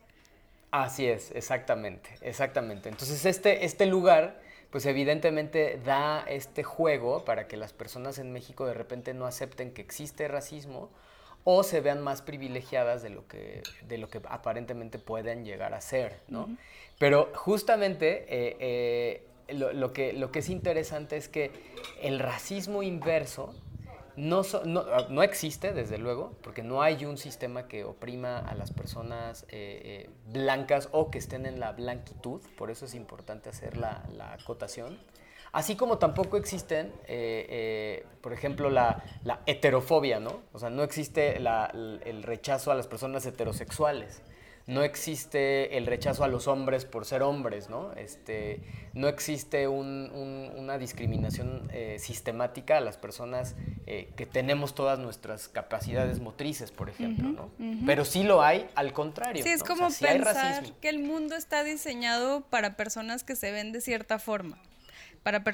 Así 0.73 1.07
es, 1.07 1.31
exactamente, 1.31 2.11
exactamente. 2.23 2.89
Entonces, 2.89 3.25
este, 3.25 3.65
este 3.65 3.87
lugar 3.87 4.41
pues 4.71 4.87
evidentemente 4.87 5.81
da 5.85 6.25
este 6.29 6.65
juego 6.65 7.25
para 7.25 7.47
que 7.47 7.57
las 7.57 7.73
personas 7.73 8.19
en 8.19 8.33
México 8.33 8.67
de 8.67 8.75
repente 8.75 9.15
no 9.15 9.27
acepten 9.27 9.73
que 9.73 9.83
existe 9.83 10.29
racismo 10.29 10.91
o 11.45 11.63
se 11.63 11.81
vean 11.81 12.03
más 12.03 12.23
privilegiadas 12.23 13.03
de 13.03 13.11
lo 13.11 13.27
que, 13.27 13.63
de 13.87 13.99
lo 13.99 14.09
que 14.09 14.21
aparentemente 14.29 14.99
pueden 14.99 15.45
llegar 15.45 15.75
a 15.75 15.81
ser, 15.81 16.21
¿no? 16.29 16.49
Pero 16.99 17.31
justamente 17.35 18.27
eh, 18.29 19.25
eh, 19.49 19.55
lo, 19.55 19.93
que, 19.93 20.13
lo 20.13 20.31
que 20.31 20.41
es 20.41 20.51
interesante 20.51 21.17
es 21.17 21.29
que 21.29 21.51
el 22.03 22.19
racismo 22.19 22.83
inverso 22.83 23.55
no, 24.17 24.43
no, 24.65 25.23
existe, 25.23 25.73
desde 25.73 25.97
luego, 25.97 26.35
porque 26.43 26.63
no 26.63 26.83
hay 26.83 27.07
un 27.07 27.17
sistema 27.17 27.69
que 27.69 27.85
oprima 27.85 28.39
a 28.39 28.55
las 28.55 28.71
personas 28.71 29.47
eh, 29.49 30.11
blancas 30.27 30.91
o 30.93 31.11
que 31.11 31.17
estén 31.17 31.47
en 31.47 31.59
la 31.59 31.73
blanquitud, 31.73 32.43
por 32.59 32.71
eso 32.71 32.85
es 32.85 32.95
importante 32.95 33.49
hacer 33.49 33.79
la, 33.79 34.05
la 34.15 34.35
acotación. 34.35 34.99
Así 35.53 35.75
como 35.75 35.99
tampoco 35.99 36.37
existen, 36.37 36.89
eh, 37.09 37.47
eh, 37.49 38.07
por 38.21 38.33
ejemplo, 38.33 38.71
la, 38.71 39.03
heterofobia, 39.47 40.21
¿no? 40.21 40.43
O 40.53 40.59
sea, 40.59 40.71
no 40.71 40.83
existe 40.85 41.37
el 41.39 42.23
rechazo 42.23 42.71
a 42.71 42.75
las 42.75 42.87
personas 42.87 43.27
heterosexuales. 43.27 44.23
No 44.67 44.85
existe 44.85 45.77
el 45.77 45.87
rechazo 45.87 46.23
a 46.23 46.29
los 46.29 46.47
hombres 46.47 46.85
por 46.85 47.05
ser 47.05 47.23
hombres, 47.23 47.69
¿no? 47.69 47.93
Este, 47.95 48.61
no 48.93 49.09
existe 49.09 49.67
una 49.67 50.79
discriminación 50.79 51.69
eh, 51.73 51.97
sistemática 51.99 52.77
a 52.77 52.81
las 52.81 52.97
personas 52.97 53.57
que 53.87 54.29
tenemos 54.31 54.77
todas 54.77 55.01
nuestras 55.01 55.49
capacidades 55.49 56.21
motrices, 56.21 56.71
por 56.71 56.89
ejemplo, 56.89 57.29
¿no? 57.29 57.51
Pero 57.85 58.05
sí 58.05 58.23
lo 58.23 58.43
hay 58.43 58.69
al 58.77 58.93
contrario. 58.93 59.43
Sí, 59.43 59.49
es 59.49 59.65
como 59.65 59.89
pensar 59.89 60.63
que 60.81 60.89
el 60.89 61.01
mundo 61.01 61.35
está 61.35 61.65
diseñado 61.65 62.43
para 62.43 62.77
personas 62.77 63.25
que 63.25 63.35
se 63.35 63.51
ven 63.51 63.73
de 63.73 63.81
cierta 63.81 64.21
forma 64.21 64.61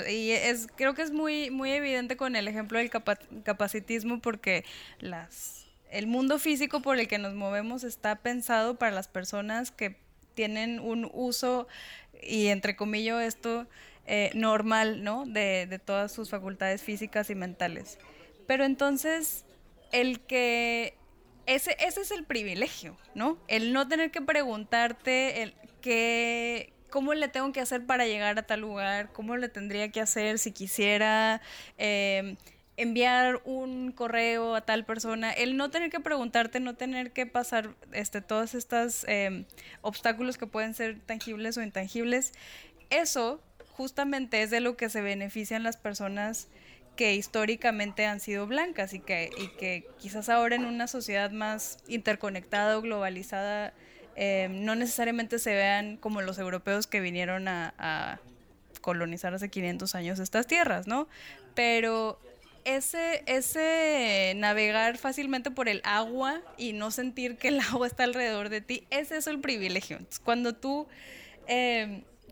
y 0.08 0.30
es 0.30 0.68
creo 0.76 0.94
que 0.94 1.02
es 1.02 1.10
muy 1.10 1.50
muy 1.50 1.72
evidente 1.72 2.16
con 2.16 2.36
el 2.36 2.48
ejemplo 2.48 2.78
del 2.78 2.90
capacitismo 2.90 4.20
porque 4.20 4.64
las 5.00 5.66
el 5.90 6.06
mundo 6.06 6.38
físico 6.38 6.82
por 6.82 6.98
el 6.98 7.08
que 7.08 7.18
nos 7.18 7.34
movemos 7.34 7.84
está 7.84 8.16
pensado 8.16 8.76
para 8.76 8.92
las 8.92 9.08
personas 9.08 9.70
que 9.70 9.96
tienen 10.34 10.80
un 10.80 11.10
uso 11.12 11.68
y 12.22 12.48
entre 12.48 12.76
comillas 12.76 13.22
esto 13.22 13.66
eh, 14.06 14.30
normal 14.34 15.02
no 15.02 15.26
de, 15.26 15.66
de 15.66 15.78
todas 15.78 16.12
sus 16.12 16.30
facultades 16.30 16.82
físicas 16.82 17.30
y 17.30 17.34
mentales 17.34 17.98
pero 18.46 18.64
entonces 18.64 19.44
el 19.92 20.20
que 20.20 20.94
ese, 21.46 21.76
ese 21.78 22.00
es 22.00 22.10
el 22.10 22.24
privilegio, 22.24 22.96
¿no? 23.14 23.38
El 23.48 23.72
no 23.72 23.88
tener 23.88 24.10
que 24.10 24.20
preguntarte 24.20 25.42
el, 25.42 25.54
qué, 25.80 26.72
cómo 26.96 27.12
le 27.12 27.28
tengo 27.28 27.52
que 27.52 27.60
hacer 27.60 27.84
para 27.84 28.06
llegar 28.06 28.38
a 28.38 28.44
tal 28.44 28.62
lugar, 28.62 29.12
cómo 29.12 29.36
le 29.36 29.50
tendría 29.50 29.90
que 29.90 30.00
hacer 30.00 30.38
si 30.38 30.50
quisiera 30.50 31.42
em, 31.76 32.38
enviar 32.78 33.42
un 33.44 33.92
correo 33.92 34.54
a 34.54 34.62
tal 34.62 34.86
persona, 34.86 35.30
el 35.30 35.58
no 35.58 35.70
tener 35.70 35.90
que 35.90 36.00
preguntarte, 36.00 36.58
no 36.58 36.74
tener 36.74 37.12
que 37.12 37.26
pasar 37.26 37.74
este, 37.92 38.22
todos 38.22 38.54
estos 38.54 39.04
em, 39.08 39.44
obstáculos 39.82 40.38
que 40.38 40.46
pueden 40.46 40.72
ser 40.72 40.98
tangibles 41.00 41.58
o 41.58 41.62
intangibles, 41.62 42.32
eso 42.88 43.42
justamente 43.72 44.40
es 44.40 44.48
de 44.48 44.60
lo 44.60 44.78
que 44.78 44.88
se 44.88 45.02
benefician 45.02 45.64
las 45.64 45.76
personas 45.76 46.48
que 46.96 47.14
históricamente 47.14 48.06
han 48.06 48.20
sido 48.20 48.46
blancas 48.46 48.94
y 48.94 49.00
que, 49.00 49.28
y 49.36 49.48
que 49.58 49.86
quizás 49.98 50.30
ahora 50.30 50.56
en 50.56 50.64
una 50.64 50.86
sociedad 50.86 51.30
más 51.30 51.76
interconectada 51.88 52.78
o 52.78 52.80
globalizada 52.80 53.74
Em, 54.18 54.64
no 54.64 54.74
necesariamente 54.74 55.38
se 55.38 55.54
vean 55.54 55.98
como 55.98 56.22
los 56.22 56.38
europeos 56.38 56.86
que 56.86 57.00
vinieron 57.00 57.48
a, 57.48 58.18
colonizar 58.80 59.34
hace 59.34 59.48
500 59.48 59.96
años 59.96 60.20
estas 60.20 60.46
tierras, 60.46 60.86
¿no? 60.86 61.08
Pero 61.54 62.20
ese, 62.64 63.24
ese 63.26 64.32
navegar 64.36 64.96
fácilmente 64.96 65.50
por 65.50 65.68
el 65.68 65.82
agua 65.82 66.40
y 66.56 66.72
no 66.72 66.92
sentir 66.92 67.36
que 67.36 67.48
el 67.48 67.60
agua 67.72 67.88
está 67.88 68.04
alrededor 68.04 68.48
de 68.48 68.60
ti, 68.60 68.86
es 68.90 69.10
eso 69.10 69.30
el 69.30 69.40
privilegio. 69.40 69.98
cuando 70.24 70.54
tú 70.54 70.86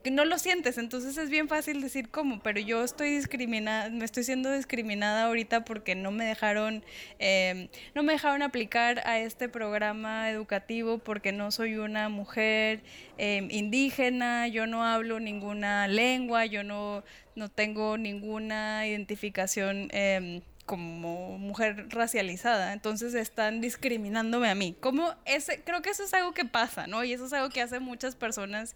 em, 0.04 0.14
no 0.14 0.24
lo 0.24 0.38
sientes, 0.38 0.78
entonces 0.78 1.16
es 1.16 1.30
bien 1.30 1.48
fácil 1.48 1.80
decir 1.80 2.10
cómo, 2.10 2.40
pero 2.42 2.60
yo 2.60 2.84
estoy 2.84 3.10
discriminada, 3.10 3.90
me 3.90 4.04
estoy 4.04 4.24
siendo 4.24 4.52
discriminada 4.52 5.24
ahorita 5.24 5.64
porque 5.64 5.94
no 5.94 6.10
me 6.10 6.24
dejaron, 6.24 6.84
em, 7.18 7.68
no 7.94 8.02
me 8.02 8.12
dejaron 8.12 8.42
aplicar 8.42 9.06
a 9.06 9.18
este 9.18 9.48
programa 9.48 10.30
educativo 10.30 10.98
porque 10.98 11.32
no 11.32 11.50
soy 11.50 11.76
una 11.76 12.08
mujer 12.08 12.82
em, 13.18 13.50
indígena, 13.50 14.48
yo 14.48 14.66
no 14.66 14.84
hablo 14.84 15.20
ninguna 15.20 15.88
lengua, 15.88 16.46
yo 16.46 16.64
no, 16.64 17.04
no 17.36 17.48
tengo 17.48 17.98
ninguna 17.98 18.86
identificación 18.86 19.88
em, 19.92 20.42
como 20.66 21.38
mujer 21.38 21.88
racializada, 21.90 22.72
entonces 22.72 23.14
están 23.14 23.60
discriminándome 23.60 24.48
a 24.48 24.54
mí. 24.54 24.74
Como 24.80 25.14
ese, 25.26 25.62
creo 25.62 25.82
que 25.82 25.90
eso 25.90 26.04
es 26.04 26.14
algo 26.14 26.32
que 26.32 26.44
pasa, 26.44 26.86
¿no? 26.86 27.04
Y 27.04 27.12
eso 27.12 27.26
es 27.26 27.32
algo 27.32 27.50
que 27.50 27.60
hacen 27.60 27.82
muchas 27.82 28.16
personas 28.16 28.74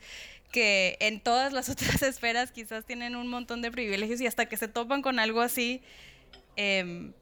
que 0.50 0.96
en 1.00 1.20
todas 1.20 1.52
las 1.52 1.68
otras 1.70 2.02
esferas 2.02 2.52
quizás 2.52 2.84
tienen 2.84 3.16
un 3.16 3.28
montón 3.28 3.62
de 3.62 3.70
privilegios 3.70 4.20
y 4.20 4.26
hasta 4.26 4.46
que 4.46 4.56
se 4.56 4.68
topan 4.68 5.02
con 5.02 5.18
algo 5.18 5.40
así, 5.40 5.82
em, 6.56 7.12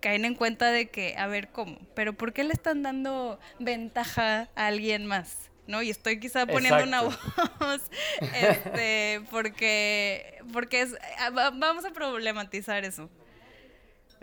caen 0.00 0.24
en 0.24 0.34
cuenta 0.34 0.70
de 0.70 0.88
que, 0.88 1.14
a 1.16 1.26
ver, 1.26 1.48
¿cómo? 1.48 1.78
Pero 1.94 2.12
¿por 2.12 2.32
qué 2.32 2.44
le 2.44 2.52
están 2.52 2.82
dando 2.82 3.38
ventaja 3.58 4.48
a 4.54 4.66
alguien 4.66 5.06
más? 5.06 5.50
¿no? 5.66 5.82
Y 5.82 5.90
estoy 5.90 6.20
quizá 6.20 6.46
poniendo 6.46 6.84
una 6.84 7.02
voz, 7.02 7.18
este, 8.34 9.22
porque, 9.30 10.38
porque 10.52 10.82
es, 10.82 10.94
vamos 11.32 11.84
a 11.84 11.90
problematizar 11.90 12.84
eso. 12.84 13.08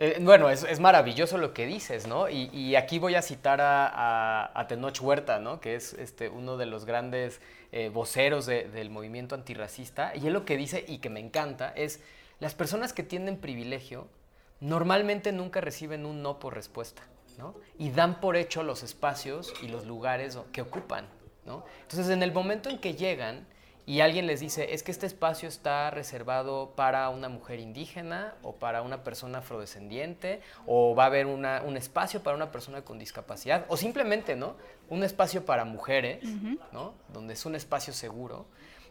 Eh, 0.03 0.17
bueno, 0.19 0.49
es, 0.49 0.79
maravilloso 0.79 1.37
lo 1.37 1.53
que 1.53 1.67
dices, 1.67 2.07
¿no? 2.07 2.27
Y, 2.27 2.75
aquí 2.75 2.97
voy 2.97 3.13
a 3.13 3.21
citar 3.21 3.59
a, 3.61 4.65
Tenoch 4.67 4.99
Huerta, 4.99 5.37
¿no? 5.37 5.61
Que 5.61 5.75
es 5.75 5.93
este, 5.93 6.27
uno 6.27 6.57
de 6.57 6.65
los 6.65 6.85
grandes 6.85 7.39
eh, 7.71 7.89
voceros 7.93 8.47
del 8.47 8.89
movimiento 8.89 9.35
antirracista. 9.35 10.11
Y 10.15 10.25
él 10.25 10.33
lo 10.33 10.43
que 10.43 10.57
dice, 10.57 10.83
y 10.87 10.97
que 10.97 11.11
me 11.11 11.19
encanta, 11.19 11.71
es 11.75 11.99
las 12.39 12.55
personas 12.55 12.93
que 12.93 13.03
tienen 13.03 13.37
privilegio 13.37 14.07
normalmente 14.59 15.31
nunca 15.31 15.61
reciben 15.61 16.07
un 16.07 16.23
no 16.23 16.39
por 16.39 16.55
respuesta, 16.55 17.03
¿no? 17.37 17.53
Y 17.77 17.91
dan 17.91 18.19
por 18.19 18.37
hecho 18.37 18.63
los 18.63 18.81
espacios 18.81 19.53
y 19.61 19.67
los 19.67 19.85
lugares 19.85 20.35
que 20.51 20.63
ocupan, 20.63 21.05
¿no? 21.45 21.63
Entonces, 21.83 22.09
en 22.09 22.23
el 22.23 22.33
momento 22.33 22.71
en 22.71 22.79
que 22.79 22.95
llegan 22.95 23.45
y 23.91 23.99
alguien 23.99 24.25
les 24.25 24.39
dice, 24.39 24.73
es 24.73 24.83
que 24.83 24.91
este 24.91 25.05
espacio 25.05 25.49
está 25.49 25.91
reservado 25.91 26.71
para 26.77 27.09
una 27.09 27.27
mujer 27.27 27.59
indígena 27.59 28.35
o 28.41 28.55
para 28.55 28.83
una 28.83 29.03
persona 29.03 29.39
afrodescendiente, 29.39 30.39
o 30.65 30.95
va 30.95 31.03
a 31.03 31.07
haber 31.07 31.25
un 31.25 31.75
espacio 31.75 32.23
para 32.23 32.37
una 32.37 32.53
persona 32.53 32.83
con 32.83 32.97
discapacidad, 32.97 33.65
o 33.67 33.75
simplemente, 33.75 34.37
¿no? 34.37 34.55
Un 34.87 35.03
espacio 35.03 35.45
para 35.45 35.65
mujeres, 35.65 36.23
¿no? 36.71 36.93
Donde 37.11 37.33
es 37.33 37.45
un 37.45 37.53
espacio 37.53 37.91
seguro. 37.91 38.45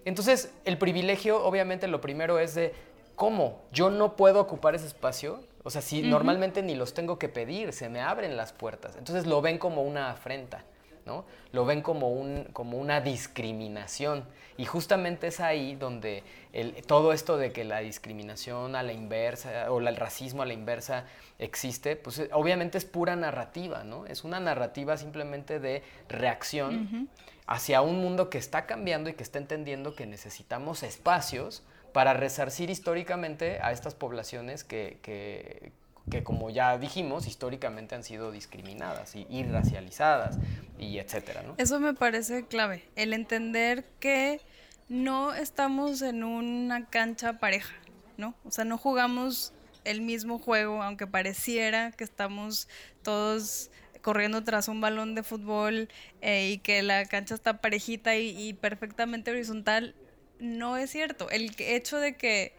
Entonces, 0.05 0.53
el 0.67 0.77
privilegio, 0.77 1.43
obviamente, 1.47 1.89
lo 1.89 2.03
primero 2.03 2.39
es 2.39 2.55
de, 2.55 2.75
¿cómo? 3.17 3.63
Yo 3.73 3.89
no 3.89 4.17
puedo 4.17 4.39
ocupar 4.39 4.75
ese 4.75 4.87
espacio. 4.87 5.41
O 5.63 5.71
sea, 5.71 5.81
si 5.81 6.03
normalmente 6.03 6.61
ni 6.63 6.75
los 6.75 6.93
tengo 6.93 7.19
que 7.19 7.31
pedir, 7.31 7.73
se 7.73 7.89
me 7.89 8.03
abren 8.03 8.37
las 8.37 8.53
puertas. 8.53 8.97
Entonces 8.97 9.25
lo 9.27 9.41
ven 9.41 9.57
como 9.57 9.81
una 9.81 10.11
afrenta. 10.11 10.63
¿No? 11.07 11.25
Lo 11.53 11.65
ven 11.65 11.83
como, 11.83 12.11
un, 12.11 12.45
como 12.53 12.79
una 12.79 13.01
discriminación. 13.01 14.25
Y 14.57 14.67
justamente 14.67 15.29
es 15.29 15.41
ahí 15.41 15.75
donde 15.75 16.23
el, 16.53 16.85
todo 16.87 17.13
esto 17.13 17.37
de 17.37 17.53
que 17.53 17.65
la 17.65 17.81
discriminación 17.81 18.77
a 18.77 18.83
la 18.83 18.93
inversa 18.93 19.71
o 19.71 19.81
el 19.81 19.97
racismo 19.97 20.43
a 20.43 20.47
la 20.47 20.53
inversa 20.53 21.07
existe, 21.39 21.97
pues 21.97 22.19
eh, 22.19 22.29
obviamente 22.33 22.79
es 22.79 22.85
pura 22.85 23.17
narrativa, 23.17 23.85
¿no? 23.85 24.07
Es 24.07 24.25
una 24.25 24.41
narrativa 24.41 24.97
simplemente 24.97 25.61
de 25.61 25.83
reacción 26.09 27.09
hacia 27.47 27.81
un 27.83 28.01
mundo 28.01 28.31
que 28.31 28.39
está 28.39 28.67
cambiando 28.67 29.11
y 29.11 29.15
que 29.15 29.23
está 29.23 29.39
entendiendo 29.39 29.95
que 29.95 30.07
necesitamos 30.07 30.83
espacios 30.83 31.63
para 31.93 32.15
resarcir 32.15 32.71
históricamente 32.71 33.59
a 33.61 33.73
estas 33.73 33.95
poblaciones 33.95 34.63
que, 34.65 34.99
que, 35.03 35.73
que 36.11 36.23
como 36.23 36.51
ya 36.51 36.77
dijimos, 36.77 37.27
históricamente 37.27 37.95
han 37.95 38.05
sido 38.05 38.33
discriminadas 38.33 39.15
y, 39.15 39.45
racializadas 39.45 40.39
y 40.79 40.99
etcétera, 40.99 41.43
¿no? 41.43 41.55
Eso 41.57 41.81
me 41.81 41.95
parece 41.95 42.47
clave, 42.47 42.85
el 42.97 43.13
entender 43.13 43.85
que 44.01 44.41
no 44.89 45.33
estamos 45.33 46.03
en 46.03 46.25
una 46.25 46.87
cancha 46.87 47.39
pareja, 47.39 47.75
¿no? 48.19 48.35
O 48.45 48.51
sea, 48.51 48.65
no 48.65 48.77
jugamos 48.77 49.53
el 49.85 50.03
mismo 50.03 50.39
juego, 50.39 50.83
aunque 50.83 51.07
pareciera 51.07 51.93
que 51.93 52.05
estamos 52.05 52.69
todos 53.03 53.71
corriendo 54.03 54.45
tras 54.45 54.69
un 54.69 54.81
balón 54.81 55.15
de 55.15 55.23
fútbol 55.23 55.89
eh, 56.21 56.51
y 56.51 56.59
que 56.59 56.83
la 56.83 57.05
cancha 57.07 57.35
está 57.35 57.61
parejita 57.61 58.17
y, 58.17 58.37
y 58.37 58.55
perfectamente 58.55 59.31
horizontal, 59.31 59.95
no 60.39 60.77
es 60.77 60.91
cierto. 60.91 61.31
El 61.31 61.55
hecho 61.59 61.99
de 61.99 62.17
que 62.17 62.55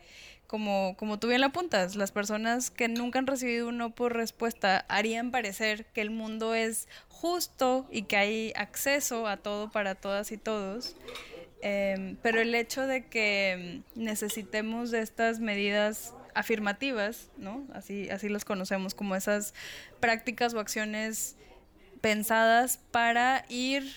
como, 0.51 0.97
como 0.97 1.17
tú 1.17 1.29
bien 1.29 1.39
lo 1.39 1.47
apuntas, 1.47 1.95
las 1.95 2.11
personas 2.11 2.71
que 2.71 2.89
nunca 2.89 3.19
han 3.19 3.25
recibido 3.25 3.69
un 3.69 3.77
no 3.77 3.95
por 3.95 4.13
respuesta 4.13 4.85
harían 4.89 5.31
parecer 5.31 5.85
que 5.85 6.01
el 6.01 6.09
mundo 6.09 6.53
es 6.53 6.89
justo 7.07 7.87
y 7.89 8.01
que 8.01 8.17
hay 8.17 8.53
acceso 8.57 9.27
a 9.27 9.37
todo 9.37 9.71
para 9.71 9.95
todas 9.95 10.33
y 10.33 10.37
todos. 10.37 10.97
Em, 11.61 12.17
pero 12.21 12.41
el 12.41 12.53
hecho 12.53 12.85
de 12.85 13.05
que 13.05 13.79
necesitemos 13.95 14.91
estas 14.91 15.39
medidas 15.39 16.13
afirmativas, 16.33 17.29
¿no? 17.37 17.65
Así, 17.73 18.09
así 18.09 18.27
las 18.27 18.43
conocemos, 18.43 18.93
como 18.93 19.15
esas 19.15 19.53
prácticas 20.01 20.53
o 20.53 20.59
acciones 20.59 21.37
pensadas 22.01 22.77
para 22.91 23.45
ir 23.47 23.89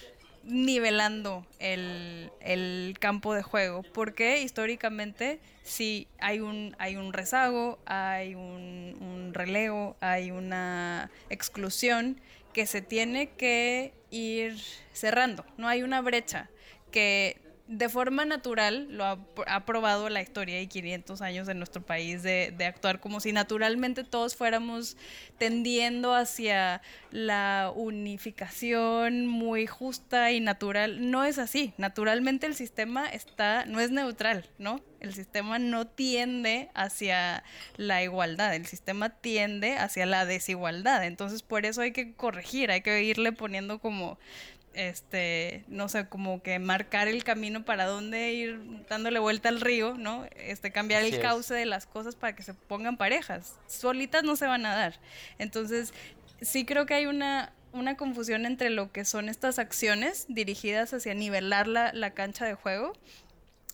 nivelando 0.47 1.47
el, 1.59 2.31
el, 2.41 2.97
campo 3.01 3.35
de 3.35 3.43
juego, 3.43 3.83
porque 3.83 4.43
históricamente 4.43 5.41
sí 5.63 6.07
hay 6.19 6.41
un, 6.41 6.75
hay 6.79 6.97
un 6.97 7.13
rezago, 7.13 7.79
hay 7.87 8.35
un, 8.35 9.31
releo, 9.33 9.97
hay 10.01 10.31
una 10.31 11.11
exclusión 11.29 12.21
que 12.53 12.67
se 12.67 12.83
tiene 12.83 13.31
que 13.31 13.93
ir 14.11 14.57
cerrando, 14.93 15.45
no 15.57 15.67
hay 15.67 15.83
una 15.83 16.01
brecha 16.03 16.49
que 16.93 17.41
de 17.67 17.89
forma 17.89 18.27
natural, 18.27 18.89
lo 18.91 19.05
ha, 19.05 19.65
probado 19.65 20.11
la 20.11 20.21
historia 20.21 20.61
y 20.61 20.67
500 20.67 21.23
años 21.23 21.47
de 21.47 21.55
nuestro 21.55 21.81
país 21.81 22.23
de, 22.23 22.53
de, 22.57 22.67
actuar 22.67 23.01
como 23.01 23.21
si 23.21 23.33
naturalmente 23.33 24.05
todos 24.05 24.37
fuéramos 24.37 24.99
tendiendo 25.39 26.15
hacia 26.15 26.83
la 27.11 27.73
unificación 27.75 29.27
muy 29.27 29.67
justa 29.67 30.31
y 30.33 30.41
natural. 30.41 31.11
No 31.11 31.25
es 31.25 31.39
así. 31.39 31.73
Naturalmente 31.79 32.47
el 32.47 32.55
sistema 32.55 33.07
está, 33.07 33.65
no 33.65 33.81
es 33.81 33.91
neutral, 33.91 34.47
¿no? 34.59 34.83
El 35.01 35.15
sistema 35.15 35.59
no 35.59 35.87
tiende 35.87 36.71
hacia 36.75 37.45
la 37.77 38.03
igualdad, 38.03 38.55
el 38.55 38.67
sistema 38.67 39.11
tiende 39.11 39.77
hacia 39.77 40.07
la 40.07 40.25
desigualdad. 40.25 41.05
Entonces 41.05 41.43
por 41.43 41.67
eso 41.67 41.83
hay 41.83 41.93
que 41.93 42.15
corregir, 42.15 42.71
hay 42.71 42.81
que 42.81 43.03
irle 43.05 43.33
poniendo 43.33 43.79
como 43.79 44.19
este, 44.75 45.65
no 45.69 45.89
sé, 45.89 46.09
como 46.09 46.43
que 46.43 46.59
marcar 46.59 47.09
el 47.09 47.25
camino 47.25 47.65
para 47.65 47.87
dónde 47.87 48.33
ir 48.33 48.61
dándole 48.89 49.19
vuelta 49.19 49.49
al 49.49 49.61
río, 49.61 49.95
¿no? 49.97 50.27
Este, 50.37 50.71
cambiar 50.71 51.03
el 51.03 51.21
cauce 51.21 51.55
de 51.55 51.67
las 51.67 51.87
cosas 51.87 52.17
para 52.17 52.35
que 52.35 52.43
se 52.43 52.55
pongan 52.55 52.97
parejas. 52.97 53.55
Solitas 53.67 54.25
no 54.25 54.37
se 54.37 54.47
van 54.47 54.67
a 54.67 54.75
dar. 54.75 55.01
Entonces, 55.39 55.93
sí 56.41 56.65
creo 56.65 56.87
que 56.87 56.95
hay 56.95 57.07
una, 57.07 57.53
una 57.73 57.97
confusión 57.97 58.47
entre 58.47 58.71
lo 58.71 58.93
que 58.93 59.05
son 59.05 59.29
estas 59.29 59.59
acciones 59.59 60.27
dirigidas 60.29 60.93
hacia 60.95 61.15
nivelar 61.15 61.67
la, 61.67 61.93
la 61.93 62.11
cancha 62.11 62.45
de 62.45 62.55
juego 62.55 62.93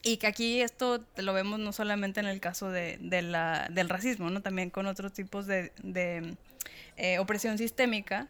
y 0.02 0.16
que 0.16 0.26
aquí 0.26 0.60
esto 0.60 1.04
lo 1.16 1.34
vemos 1.34 1.58
no 1.58 1.72
solamente 1.72 2.20
en 2.20 2.26
el 2.26 2.40
caso 2.40 2.70
de, 2.70 2.98
de 3.00 3.22
la, 3.22 3.68
del 3.70 3.88
racismo, 3.88 4.30
¿no? 4.30 4.40
También 4.40 4.70
con 4.70 4.86
otros 4.86 5.12
tipos 5.12 5.46
de, 5.46 5.72
de 5.82 6.36
eh, 6.96 7.18
opresión 7.18 7.58
sistémica 7.58 8.28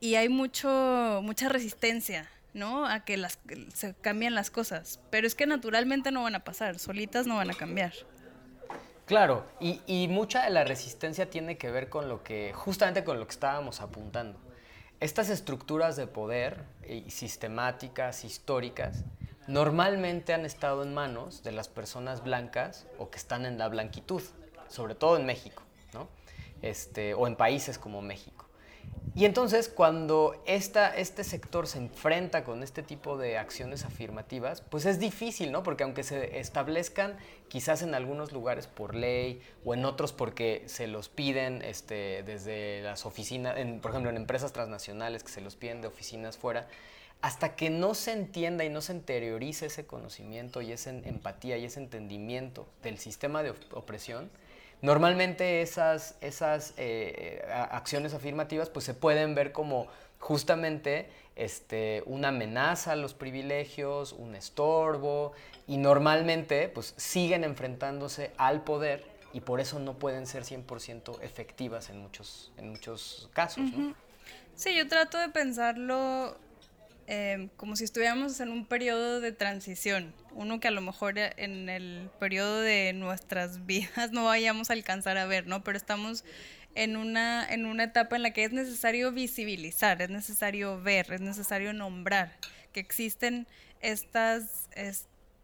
y 0.00 0.14
hay 0.14 0.28
mucho, 0.28 1.20
mucha 1.22 1.48
resistencia, 1.48 2.28
¿no? 2.54 2.86
A 2.86 3.00
que 3.00 3.16
las, 3.16 3.38
se 3.74 3.94
cambien 3.94 4.34
las 4.34 4.50
cosas. 4.50 5.00
Pero 5.10 5.26
es 5.26 5.34
que 5.34 5.46
naturalmente 5.46 6.10
no 6.10 6.22
van 6.22 6.34
a 6.34 6.44
pasar, 6.44 6.78
solitas 6.78 7.26
no 7.26 7.36
van 7.36 7.50
a 7.50 7.54
cambiar. 7.54 7.92
Claro, 9.06 9.46
y, 9.58 9.80
y, 9.86 10.06
mucha 10.08 10.44
de 10.44 10.50
la 10.50 10.64
resistencia 10.64 11.30
tiene 11.30 11.56
que 11.56 11.70
ver 11.70 11.88
con 11.88 12.08
lo 12.08 12.22
que, 12.22 12.52
justamente 12.54 13.04
con 13.04 13.18
lo 13.18 13.26
que 13.26 13.32
estábamos 13.32 13.80
apuntando. 13.80 14.38
Estas 15.00 15.30
estructuras 15.30 15.96
de 15.96 16.06
poder 16.06 16.64
y 16.86 17.10
sistemáticas, 17.10 18.24
históricas, 18.24 19.04
normalmente 19.46 20.34
han 20.34 20.44
estado 20.44 20.82
en 20.82 20.92
manos 20.92 21.42
de 21.42 21.52
las 21.52 21.68
personas 21.68 22.22
blancas 22.22 22.86
o 22.98 23.08
que 23.08 23.16
están 23.16 23.46
en 23.46 23.56
la 23.56 23.68
blanquitud, 23.68 24.22
sobre 24.68 24.94
todo 24.94 25.16
en 25.16 25.24
México, 25.24 25.62
¿no? 25.94 26.06
Este, 26.60 27.14
o 27.14 27.26
en 27.26 27.34
países 27.34 27.78
como 27.78 28.02
México. 28.02 28.37
Y 29.18 29.24
entonces 29.24 29.68
cuando 29.68 30.40
este 30.46 31.24
sector 31.24 31.66
se 31.66 31.78
enfrenta 31.78 32.44
con 32.44 32.62
este 32.62 32.84
tipo 32.84 33.18
de 33.18 33.36
acciones 33.36 33.84
afirmativas, 33.84 34.60
pues 34.60 34.86
es 34.86 35.00
difícil, 35.00 35.50
¿no? 35.50 35.64
Porque 35.64 35.82
aunque 35.82 36.04
se 36.04 36.38
establezcan 36.38 37.16
quizás 37.48 37.82
en 37.82 37.96
algunos 37.96 38.30
lugares 38.30 38.68
por 38.68 38.94
ley 38.94 39.42
o 39.64 39.74
en 39.74 39.84
otros 39.84 40.12
porque 40.12 40.62
se 40.66 40.86
los 40.86 41.08
piden 41.08 41.62
este, 41.62 42.22
desde 42.22 42.80
las 42.82 43.06
oficinas, 43.06 43.56
por 43.82 43.90
ejemplo 43.90 44.10
en 44.10 44.16
empresas 44.18 44.52
transnacionales 44.52 45.24
que 45.24 45.32
se 45.32 45.40
los 45.40 45.56
piden 45.56 45.80
de 45.80 45.88
oficinas 45.88 46.38
fuera, 46.38 46.68
hasta 47.20 47.56
que 47.56 47.70
no 47.70 47.94
se 47.94 48.12
entienda 48.12 48.64
y 48.64 48.68
no 48.68 48.80
se 48.80 48.92
interiorice 48.92 49.66
ese 49.66 49.84
conocimiento 49.84 50.62
y 50.62 50.70
esa 50.70 50.90
empatía 50.90 51.58
y 51.58 51.64
ese 51.64 51.80
entendimiento 51.80 52.68
del 52.84 52.98
sistema 52.98 53.42
de 53.42 53.52
opresión, 53.72 54.30
Normalmente 54.80 55.62
esas, 55.62 56.16
esas 56.20 56.74
eh, 56.76 57.44
acciones 57.70 58.14
afirmativas 58.14 58.70
pues 58.70 58.84
se 58.84 58.94
pueden 58.94 59.34
ver 59.34 59.52
como 59.52 59.88
justamente 60.18 61.08
este, 61.36 62.02
una 62.06 62.28
amenaza 62.28 62.92
a 62.92 62.96
los 62.96 63.14
privilegios, 63.14 64.12
un 64.12 64.34
estorbo, 64.34 65.32
y 65.66 65.76
normalmente 65.76 66.68
pues 66.68 66.94
siguen 66.96 67.44
enfrentándose 67.44 68.32
al 68.38 68.62
poder 68.62 69.04
y 69.32 69.40
por 69.40 69.60
eso 69.60 69.78
no 69.78 69.98
pueden 69.98 70.26
ser 70.26 70.42
100% 70.44 71.20
efectivas 71.22 71.90
en 71.90 72.00
muchos, 72.00 72.52
en 72.56 72.70
muchos 72.70 73.28
casos. 73.34 73.64
Sí, 74.54 74.74
yo 74.74 74.88
trato 74.88 75.18
de 75.18 75.28
pensarlo 75.28 76.36
Em, 77.10 77.48
como 77.56 77.74
si 77.74 77.84
estuviéramos 77.84 78.38
en 78.40 78.50
un 78.50 78.66
periodo 78.66 79.22
de 79.22 79.32
transición, 79.32 80.12
uno 80.34 80.60
que 80.60 80.68
a 80.68 80.70
lo 80.70 80.82
mejor 80.82 81.16
en 81.16 81.70
el 81.70 82.10
periodo 82.20 82.60
de 82.60 82.92
nuestras 82.92 83.64
vidas 83.66 84.12
no 84.12 84.26
vayamos 84.26 84.68
a 84.68 84.74
alcanzar 84.74 85.16
a 85.16 85.24
ver, 85.24 85.46
¿no? 85.46 85.64
Pero 85.64 85.78
estamos 85.78 86.22
en 86.74 86.98
una, 86.98 87.50
en 87.50 87.64
una 87.64 87.84
etapa 87.84 88.16
en 88.16 88.22
la 88.22 88.32
que 88.32 88.44
es 88.44 88.52
necesario 88.52 89.10
visibilizar, 89.10 90.02
es 90.02 90.10
necesario 90.10 90.82
ver, 90.82 91.10
es 91.10 91.22
necesario 91.22 91.72
nombrar 91.72 92.36
que 92.74 92.80
existen 92.80 93.46
estas, 93.80 94.68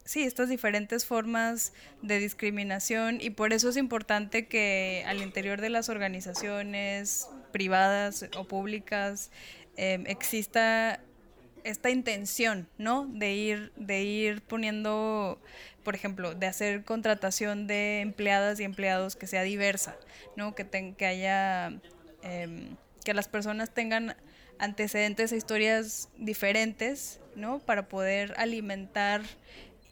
sí, 0.05 0.23
estas 0.23 0.51
diferentes 0.51 1.07
formas 1.07 1.73
de 2.03 2.19
discriminación 2.19 3.23
y 3.23 3.31
por 3.31 3.55
eso 3.55 3.71
es 3.71 3.79
importante 3.79 4.49
que 4.49 5.03
al 5.07 5.23
interior 5.23 5.63
de 5.63 5.71
las 5.71 5.89
organizaciones 5.89 7.27
privadas 7.53 8.29
o 8.37 8.45
públicas 8.45 9.31
em, 9.77 10.07
exista 10.07 11.01
esta 11.65 11.91
intención, 11.91 12.69
¿no? 12.79 13.07
De 13.07 13.35
ir, 13.35 13.73
de 13.77 14.03
ir 14.03 14.43
poniendo, 14.43 15.41
por 15.83 15.95
ejemplo, 15.95 16.35
de 16.35 16.47
hacer 16.47 16.85
contratación 16.85 17.67
de 17.67 18.01
empleadas 18.01 18.61
y 18.61 18.65
empleados 18.65 19.17
que 19.17 19.27
sea 19.27 19.43
diversa, 19.43 19.97
¿no? 20.37 20.55
Que, 20.55 20.95
que 20.97 21.07
haya, 21.07 21.73
em, 22.23 22.77
que 23.05 23.15
las 23.15 23.29
personas 23.29 23.73
tengan 23.73 24.15
antecedentes 24.59 25.33
e 25.33 25.37
historias 25.37 26.11
diferentes, 26.19 27.21
¿no? 27.35 27.59
Para 27.59 27.89
poder 27.89 28.35
alimentar 28.37 29.23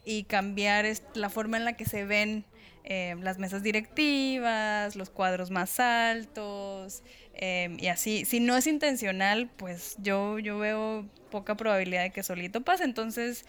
y 0.05 0.23
cambiar 0.23 0.85
la 1.15 1.29
forma 1.29 1.57
en 1.57 1.65
la 1.65 1.73
que 1.73 1.85
se 1.85 2.05
ven 2.05 2.45
em, 2.83 3.21
las 3.21 3.39
mesas 3.39 3.63
directivas, 3.63 4.95
los 4.95 5.09
cuadros 5.09 5.49
más 5.49 5.79
altos, 5.79 7.01
em, 7.33 7.77
y 7.79 7.87
así. 7.87 8.25
Si 8.25 8.39
no 8.39 8.55
es 8.57 8.67
intencional, 8.67 9.49
pues 9.57 9.95
yo, 9.99 10.39
yo 10.39 10.57
veo 10.57 11.05
poca 11.31 11.55
probabilidad 11.55 12.03
de 12.03 12.11
que 12.11 12.23
solito 12.23 12.61
pase. 12.61 12.83
Entonces, 12.83 13.45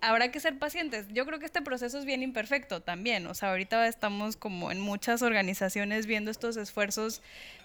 habrá 0.00 0.30
que 0.30 0.40
ser 0.40 0.58
pacientes. 0.58 1.06
Yo 1.12 1.26
creo 1.26 1.38
que 1.38 1.46
este 1.46 1.62
proceso 1.62 1.98
es 1.98 2.04
bien 2.04 2.22
imperfecto 2.22 2.80
también. 2.80 3.26
O 3.26 3.34
sea, 3.34 3.50
ahorita 3.50 3.86
estamos 3.86 4.36
como 4.36 4.70
en 4.70 4.80
muchas 4.80 5.22
organizaciones 5.22 6.06
viendo 6.06 6.30
estos 6.30 6.56
esfuerzos 6.56 7.22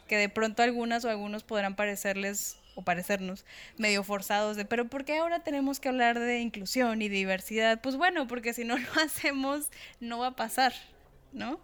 que 0.07 0.17
de 0.17 0.29
pronto 0.29 0.63
algunas 0.63 1.05
o 1.05 1.09
algunos 1.09 1.43
podrán 1.43 1.75
parecerles 1.75 2.59
o 2.75 2.81
parecernos 2.81 3.45
medio 3.77 4.03
forzados 4.03 4.57
de, 4.57 4.65
pero 4.65 4.85
¿por 4.85 5.05
qué 5.05 5.17
ahora 5.17 5.39
tenemos 5.39 5.79
que 5.79 5.89
hablar 5.89 6.19
de 6.19 6.39
inclusión 6.39 7.01
y 7.01 7.09
diversidad? 7.09 7.79
Pues 7.81 7.95
bueno, 7.95 8.27
porque 8.27 8.53
si 8.53 8.65
no 8.65 8.77
lo 8.77 8.87
hacemos, 9.03 9.69
no 9.99 10.19
va 10.19 10.27
a 10.27 10.35
pasar, 10.35 10.73
¿no? 11.31 11.59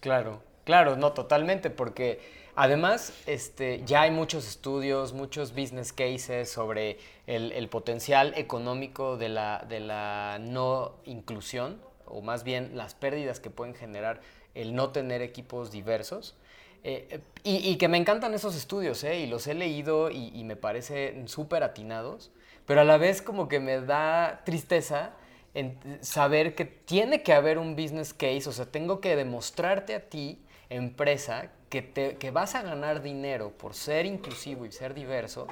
Claro, 0.00 0.42
claro, 0.64 0.96
no, 0.96 1.12
totalmente, 1.12 1.70
porque 1.70 2.20
además 2.54 3.12
este, 3.26 3.82
ya 3.84 4.02
hay 4.02 4.10
muchos 4.10 4.46
estudios, 4.46 5.12
muchos 5.12 5.52
business 5.52 5.92
cases 5.92 6.50
sobre 6.50 6.98
el, 7.26 7.68
potencial 7.68 8.32
económico 8.36 9.16
de 9.16 9.28
la, 9.28 9.64
de 9.68 9.80
la 9.80 10.38
no 10.40 10.96
inclusión, 11.04 11.80
o 12.06 12.22
más 12.22 12.44
bien 12.44 12.76
las 12.76 12.94
pérdidas 12.94 13.40
que 13.40 13.50
pueden 13.50 13.74
generar 13.74 14.20
el 14.54 14.74
no 14.74 14.90
tener 14.90 15.22
equipos 15.22 15.70
diversos. 15.70 16.36
Eh, 16.82 17.20
y, 17.44 17.76
que 17.76 17.88
me 17.88 17.98
encantan 17.98 18.32
esos 18.32 18.56
estudios, 18.56 19.04
¿eh? 19.04 19.20
y 19.20 19.26
los 19.26 19.46
he 19.46 19.54
leído 19.54 20.10
y, 20.10 20.44
me 20.44 20.56
parecen 20.56 21.28
súper 21.28 21.62
atinados, 21.62 22.30
pero 22.64 22.80
a 22.80 22.84
la 22.84 22.96
vez 22.96 23.20
como 23.20 23.48
que 23.48 23.60
me 23.60 23.80
da 23.80 24.42
tristeza 24.44 25.12
en 25.52 25.78
saber 26.00 26.54
que 26.54 26.64
tiene 26.64 27.22
que 27.22 27.34
haber 27.34 27.58
un 27.58 27.76
business 27.76 28.14
case, 28.14 28.48
o 28.48 28.52
sea, 28.52 28.64
tengo 28.64 29.00
que 29.00 29.14
demostrarte 29.14 29.94
a 29.94 30.08
ti, 30.08 30.40
empresa, 30.70 31.50
que, 31.70 31.82
te, 31.82 32.16
que 32.16 32.30
vas 32.30 32.54
a 32.54 32.62
ganar 32.62 33.00
dinero 33.02 33.52
por 33.56 33.74
ser 33.74 34.04
inclusivo 34.04 34.66
y 34.66 34.72
ser 34.72 34.92
diverso, 34.92 35.46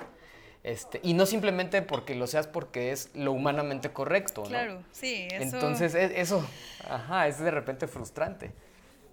este, 0.65 1.01
y 1.03 1.15
no 1.15 1.25
simplemente 1.25 1.81
porque 1.81 2.15
lo 2.15 2.27
seas 2.27 2.47
porque 2.47 2.93
es 2.93 3.11
lo 3.15 3.33
humanamente 3.33 3.91
correcto, 3.91 4.43
¿no? 4.43 4.49
Claro, 4.49 4.83
sí. 4.93 5.29
Eso... 5.31 5.57
Entonces, 5.57 5.95
e, 5.95 6.21
eso, 6.21 6.47
ajá, 6.91 7.29
es 7.29 7.39
de 7.39 7.51
repente 7.51 7.87
frustrante. 7.87 8.51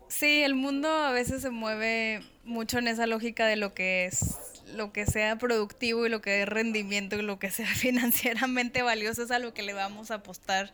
Sí, 0.08 0.44
el 0.44 0.56
mundo 0.56 0.90
a 0.90 1.12
veces 1.12 1.42
se 1.42 1.52
mueve 1.52 2.22
mucho 2.44 2.80
en 2.80 2.88
esa 2.88 3.08
lógica 3.08 3.46
de 3.48 3.56
lo 3.56 3.74
que 3.74 4.06
es 4.06 4.38
lo 4.74 4.92
que 4.92 5.06
sea 5.06 5.38
productivo 5.38 6.06
y 6.06 6.10
lo 6.10 6.22
que 6.22 6.42
es 6.42 6.50
rendimiento 6.50 7.16
y 7.16 7.22
lo 7.22 7.38
que 7.38 7.52
sea 7.52 7.68
financieramente 7.76 8.82
valioso 8.82 9.24
es 9.24 9.32
a 9.32 9.40
lo 9.40 9.54
que 9.54 9.62
le 9.62 9.74
vamos 9.74 10.12
a 10.12 10.16
apostar. 10.16 10.74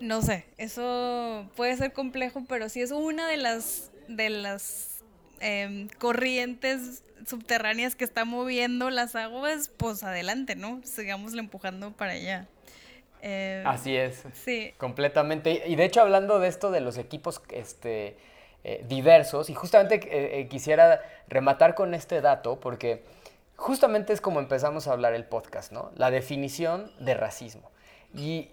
No 0.00 0.22
sé, 0.22 0.44
eso 0.58 1.48
puede 1.56 1.76
ser 1.76 1.92
complejo, 1.92 2.44
pero 2.48 2.68
sí 2.68 2.82
es 2.82 2.90
una 2.90 3.28
de 3.28 3.36
las 3.36 3.90
de 4.08 4.28
las 4.28 4.93
em, 5.44 5.88
corrientes 5.98 7.04
subterráneas 7.26 7.96
que 7.96 8.04
está 8.04 8.24
moviendo 8.24 8.88
las 8.88 9.14
aguas, 9.14 9.70
pues 9.76 10.02
adelante, 10.02 10.56
¿no? 10.56 10.80
Sigámosle 10.84 11.40
empujando 11.40 11.92
para 11.92 12.12
allá. 12.12 12.48
Eh, 13.20 13.62
Así 13.66 13.94
es. 13.94 14.24
Sí. 14.32 14.72
Completamente. 14.78 15.64
Y 15.66 15.76
de 15.76 15.84
hecho, 15.84 16.00
hablando 16.00 16.38
de 16.38 16.48
esto 16.48 16.70
de 16.70 16.80
los 16.80 16.96
equipos 16.96 17.42
este, 17.50 18.16
eh, 18.64 18.84
diversos, 18.88 19.50
y 19.50 19.54
justamente 19.54 20.00
eh, 20.10 20.48
quisiera 20.48 21.02
rematar 21.28 21.74
con 21.74 21.92
este 21.92 22.22
dato, 22.22 22.58
porque 22.58 23.04
justamente 23.56 24.14
es 24.14 24.20
como 24.20 24.40
empezamos 24.40 24.88
a 24.88 24.92
hablar 24.92 25.14
el 25.14 25.24
podcast, 25.24 25.72
¿no? 25.72 25.92
La 25.96 26.10
definición 26.10 26.90
de 27.00 27.14
racismo. 27.14 27.70
Y, 28.14 28.48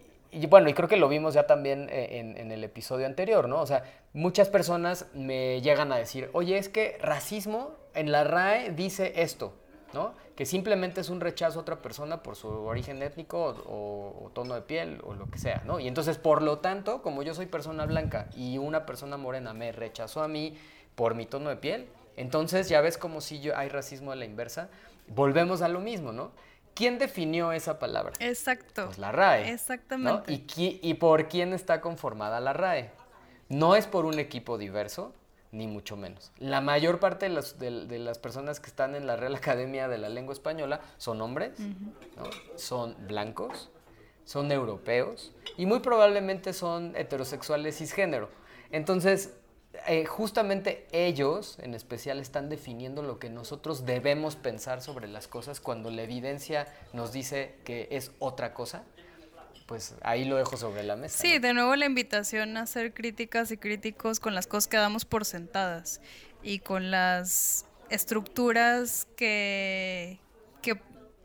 bueno, 0.48 0.70
y 0.70 0.74
creo 0.74 0.88
que 0.88 0.98
lo 0.98 1.10
vimos 1.10 1.34
ya 1.34 1.48
también 1.48 1.90
en, 1.92 2.38
en, 2.38 2.52
el 2.52 2.64
episodio 2.64 3.06
anterior, 3.06 3.50
¿no? 3.50 3.62
O 3.62 3.66
sea, 3.66 3.84
muchas 4.14 4.50
personas 4.50 5.08
me 5.14 5.62
llegan 5.62 5.92
a 5.92 5.98
decir, 5.98 6.30
oye, 6.34 6.58
es 6.58 6.70
que 6.70 6.98
racismo 7.02 7.76
en 7.94 8.12
la 8.12 8.24
RAE 8.24 8.72
dice 8.72 9.22
esto. 9.22 9.54
¿no? 9.94 10.14
Que 10.36 10.46
simplemente 10.46 11.02
es 11.02 11.10
un 11.10 11.20
rechazo 11.20 11.60
a 11.60 11.62
otra 11.62 11.82
persona 11.82 12.24
por 12.24 12.36
su 12.36 12.48
origen 12.48 13.02
étnico 13.02 13.56
o, 13.68 14.32
tono 14.34 14.56
de 14.56 14.62
piel 14.62 15.02
o 15.04 15.14
lo 15.14 15.30
que 15.30 15.38
sea, 15.38 15.62
¿no? 15.66 15.80
Y 15.80 15.88
entonces, 15.88 16.18
por 16.18 16.42
lo 16.42 16.60
tanto, 16.60 17.02
como 17.02 17.24
yo 17.24 17.34
soy 17.34 17.48
persona 17.48 17.86
blanca 17.86 18.30
y 18.36 18.58
una 18.58 18.86
persona 18.86 19.18
morena 19.18 19.54
me 19.54 19.72
rechazó 19.72 20.24
a 20.24 20.28
mí 20.28 20.58
por 20.96 21.16
mi 21.16 21.26
tono 21.26 21.50
de 21.50 21.58
piel, 21.58 21.90
entonces 22.16 22.70
ya 22.70 22.82
ves 22.82 22.98
como 22.98 23.22
si 23.22 23.42
yo, 23.42 23.58
hay 23.58 23.70
racismo 23.70 24.12
a 24.12 24.16
la 24.16 24.26
inversa, 24.26 24.70
volvemos 25.08 25.62
a 25.62 25.68
lo 25.68 25.80
mismo, 25.80 26.12
¿no? 26.12 26.32
¿Quién 26.74 26.98
definió 26.98 27.52
esa 27.52 27.80
palabra? 27.80 28.14
Exacto. 28.20 28.86
Pues 28.86 28.98
la 28.98 29.12
RAE. 29.12 29.52
Exactamente. 29.52 30.34
¿Y, 30.34 30.80
¿Y 30.82 30.94
por 30.96 31.28
quién 31.28 31.54
está 31.54 31.82
conformada 31.82 32.40
la 32.40 32.54
RAE? 32.54 32.92
No 33.50 33.76
es 33.76 33.88
por 33.88 34.06
un 34.06 34.18
equipo 34.20 34.58
diverso, 34.58 35.14
ni 35.52 35.68
mucho 35.68 35.98
menos. 35.98 36.32
La 36.38 36.62
mayor 36.62 37.00
parte 37.00 37.28
de 37.28 37.34
las, 37.34 37.60
de, 37.60 38.00
las, 38.00 38.18
personas 38.18 38.60
que 38.60 38.68
están 38.68 38.96
en 38.96 39.06
la 39.06 39.18
Real 39.18 39.36
Academia 39.36 39.88
de 39.88 39.98
la 39.98 40.10
Lengua 40.10 40.34
Española 40.34 40.80
son 40.98 41.22
hombres, 41.22 41.52
son 42.56 42.96
blancos, 43.08 43.70
son 44.24 44.52
europeos 44.52 45.34
y 45.58 45.66
muy 45.66 45.80
probablemente 45.80 46.54
son 46.54 46.96
heterosexuales 46.96 47.78
cisgénero. 47.78 48.30
Entonces, 48.72 49.34
eh, 49.88 50.06
justamente 50.06 50.86
ellos 50.92 51.58
en 51.62 51.74
especial 51.74 52.20
están 52.20 52.50
definiendo 52.50 53.02
lo 53.04 53.20
que 53.20 53.30
nosotros 53.30 53.86
debemos 53.86 54.36
pensar 54.36 54.82
sobre 54.82 55.08
las 55.08 55.28
cosas 55.28 55.60
cuando 55.60 55.90
la 55.90 56.04
evidencia 56.04 56.68
nos 56.94 57.12
dice 57.12 57.56
que 57.64 57.88
es 57.92 58.12
otra 58.20 58.54
cosa 58.54 58.84
pues 59.72 59.96
ahí 60.02 60.26
lo 60.26 60.36
dejo 60.36 60.58
sobre 60.58 60.84
la 60.84 60.98
mesa. 60.98 61.18
Sí, 61.18 61.40
de 61.40 61.54
nuevo 61.54 61.78
la 61.78 61.86
invitación 61.86 62.58
a 62.58 62.66
ser 62.66 62.94
críticas 62.94 63.52
y 63.52 63.58
críticos 63.58 64.20
con 64.20 64.36
las 64.36 64.46
cosas 64.46 64.68
que 64.68 64.76
damos 64.76 65.06
por 65.06 65.24
sentadas 65.24 66.02
y 66.44 66.60
con 66.60 66.92
las 66.92 67.66
estructuras 67.90 69.08
que, 69.16 70.20
que 70.62 70.78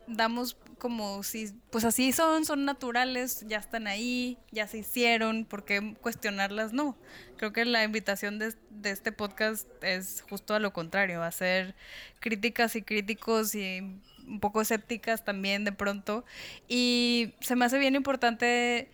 damos 0.07 0.55
como 0.77 1.23
si, 1.23 1.53
pues 1.71 1.83
así 1.83 2.11
son, 2.11 2.45
son 2.45 2.65
naturales, 2.65 3.43
ya 3.47 3.57
están 3.57 3.87
ahí, 3.87 4.37
ya 4.51 4.67
se 4.67 4.79
hicieron, 4.79 5.45
¿por 5.45 5.65
qué 5.65 5.95
cuestionarlas? 6.01 6.73
No. 6.73 6.97
Creo 7.37 7.53
que 7.53 7.65
la 7.65 7.83
invitación 7.83 8.39
de, 8.39 8.53
este 8.83 9.11
podcast 9.11 9.67
es 9.83 10.23
justo 10.29 10.53
a 10.53 10.59
lo 10.59 10.73
contrario, 10.73 11.23
a 11.23 11.31
ser 11.31 11.75
críticas 12.19 12.75
y 12.75 12.81
críticos 12.81 13.55
y 13.55 13.79
un 14.27 14.39
poco 14.39 14.61
escépticas 14.61 15.23
también 15.23 15.63
de 15.63 15.71
pronto. 15.71 16.25
Y 16.67 17.33
se 17.41 17.55
me 17.55 17.65
hace 17.65 17.79
bien 17.79 17.95
importante, 17.95 18.89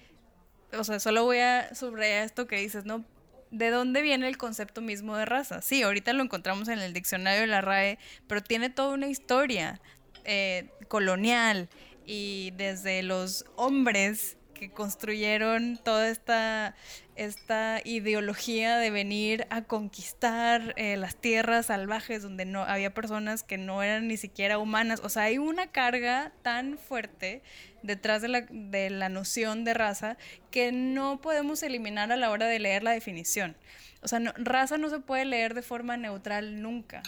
o 0.77 0.83
sea, 0.83 0.99
solo 0.99 1.25
voy 1.25 1.39
a 1.39 1.73
subrayar 1.75 2.23
esto 2.25 2.47
que 2.47 2.57
dices, 2.57 2.85
¿no? 2.85 3.03
¿De 3.51 3.69
dónde 3.69 4.01
viene 4.01 4.27
el 4.27 4.37
concepto 4.37 4.81
mismo 4.81 5.15
de 5.15 5.25
raza? 5.25 5.61
Sí, 5.61 5.83
ahorita 5.83 6.13
lo 6.13 6.23
encontramos 6.23 6.69
en 6.69 6.79
el 6.79 6.93
diccionario 6.93 7.41
de 7.41 7.47
la 7.47 7.61
RAE, 7.61 7.99
pero 8.27 8.41
tiene 8.41 8.71
toda 8.71 8.95
una 8.95 9.07
historia 9.07 9.79
eh, 10.25 10.69
colonial 10.87 11.69
y 12.05 12.51
desde 12.57 13.03
los 13.03 13.45
hombres 13.55 14.37
que 14.53 14.71
construyeron 14.71 15.77
toda 15.83 16.09
esta, 16.09 16.75
esta 17.15 17.81
ideología 17.83 18.77
de 18.77 18.91
venir 18.91 19.47
a 19.49 19.63
conquistar 19.63 20.73
eh, 20.77 20.97
las 20.97 21.15
tierras 21.15 21.67
salvajes 21.67 22.21
donde 22.21 22.45
no 22.45 22.63
había 22.63 22.93
personas 22.93 23.43
que 23.43 23.57
no 23.57 23.83
eran 23.83 24.07
ni 24.07 24.17
siquiera 24.17 24.57
humanas. 24.57 25.01
O 25.03 25.09
sea, 25.09 25.23
hay 25.23 25.37
una 25.37 25.67
carga 25.67 26.31
tan 26.41 26.77
fuerte 26.77 27.41
detrás 27.81 28.21
de 28.21 28.27
la, 28.27 28.41
de 28.41 28.89
la 28.89 29.09
noción 29.09 29.63
de 29.63 29.73
raza 29.73 30.17
que 30.51 30.71
no 30.71 31.19
podemos 31.21 31.63
eliminar 31.63 32.11
a 32.11 32.17
la 32.17 32.29
hora 32.29 32.47
de 32.47 32.59
leer 32.59 32.83
la 32.83 32.91
definición. 32.91 33.57
O 34.01 34.07
sea, 34.07 34.19
raza 34.35 34.77
no 34.77 34.89
se 34.89 34.99
puede 34.99 35.25
leer 35.25 35.53
de 35.53 35.61
forma 35.61 35.97
neutral 35.97 36.61
nunca. 36.61 37.01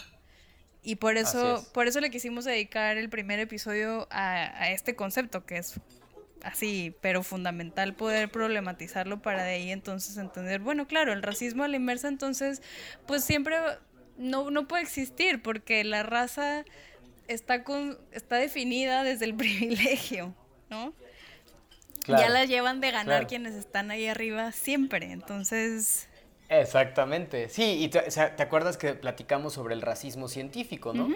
Y 0.86 0.94
por 0.94 1.16
eso, 1.16 1.66
por 1.74 1.88
eso 1.88 1.98
le 1.98 2.10
quisimos 2.10 2.44
dedicar 2.44 2.96
el 2.96 3.08
primer 3.08 3.40
episodio 3.40 4.06
a, 4.08 4.34
a 4.62 4.70
este 4.70 4.94
concepto, 4.94 5.44
que 5.44 5.58
es 5.58 5.80
así, 6.44 6.94
pero 7.00 7.24
fundamental 7.24 7.92
poder 7.94 8.30
problematizarlo 8.30 9.20
para 9.20 9.42
de 9.42 9.54
ahí 9.54 9.72
entonces 9.72 10.16
entender, 10.16 10.60
bueno, 10.60 10.86
claro, 10.86 11.12
el 11.12 11.24
racismo 11.24 11.64
a 11.64 11.68
la 11.68 11.74
inversa 11.74 12.06
entonces, 12.06 12.62
pues 13.04 13.24
siempre 13.24 13.56
no, 14.16 14.52
no 14.52 14.68
puede 14.68 14.84
existir 14.84 15.42
porque 15.42 15.82
la 15.82 16.04
raza 16.04 16.64
está, 17.26 17.64
con, 17.64 17.98
está 18.12 18.36
definida 18.36 19.02
desde 19.02 19.24
el 19.24 19.34
privilegio, 19.36 20.36
¿no? 20.70 20.94
ya 22.06 22.28
la 22.28 22.44
llevan 22.44 22.80
de 22.80 22.92
ganar 22.92 23.26
quienes 23.26 23.54
están 23.54 23.90
ahí 23.90 24.06
arriba 24.06 24.52
siempre, 24.52 25.10
entonces... 25.10 26.06
Exactamente, 26.48 27.48
sí, 27.48 27.82
y 27.82 27.88
te, 27.88 28.02
te 28.02 28.42
acuerdas 28.42 28.76
que 28.76 28.94
platicamos 28.94 29.54
sobre 29.54 29.74
el 29.74 29.82
racismo 29.82 30.28
científico, 30.28 30.92
¿no? 30.92 31.08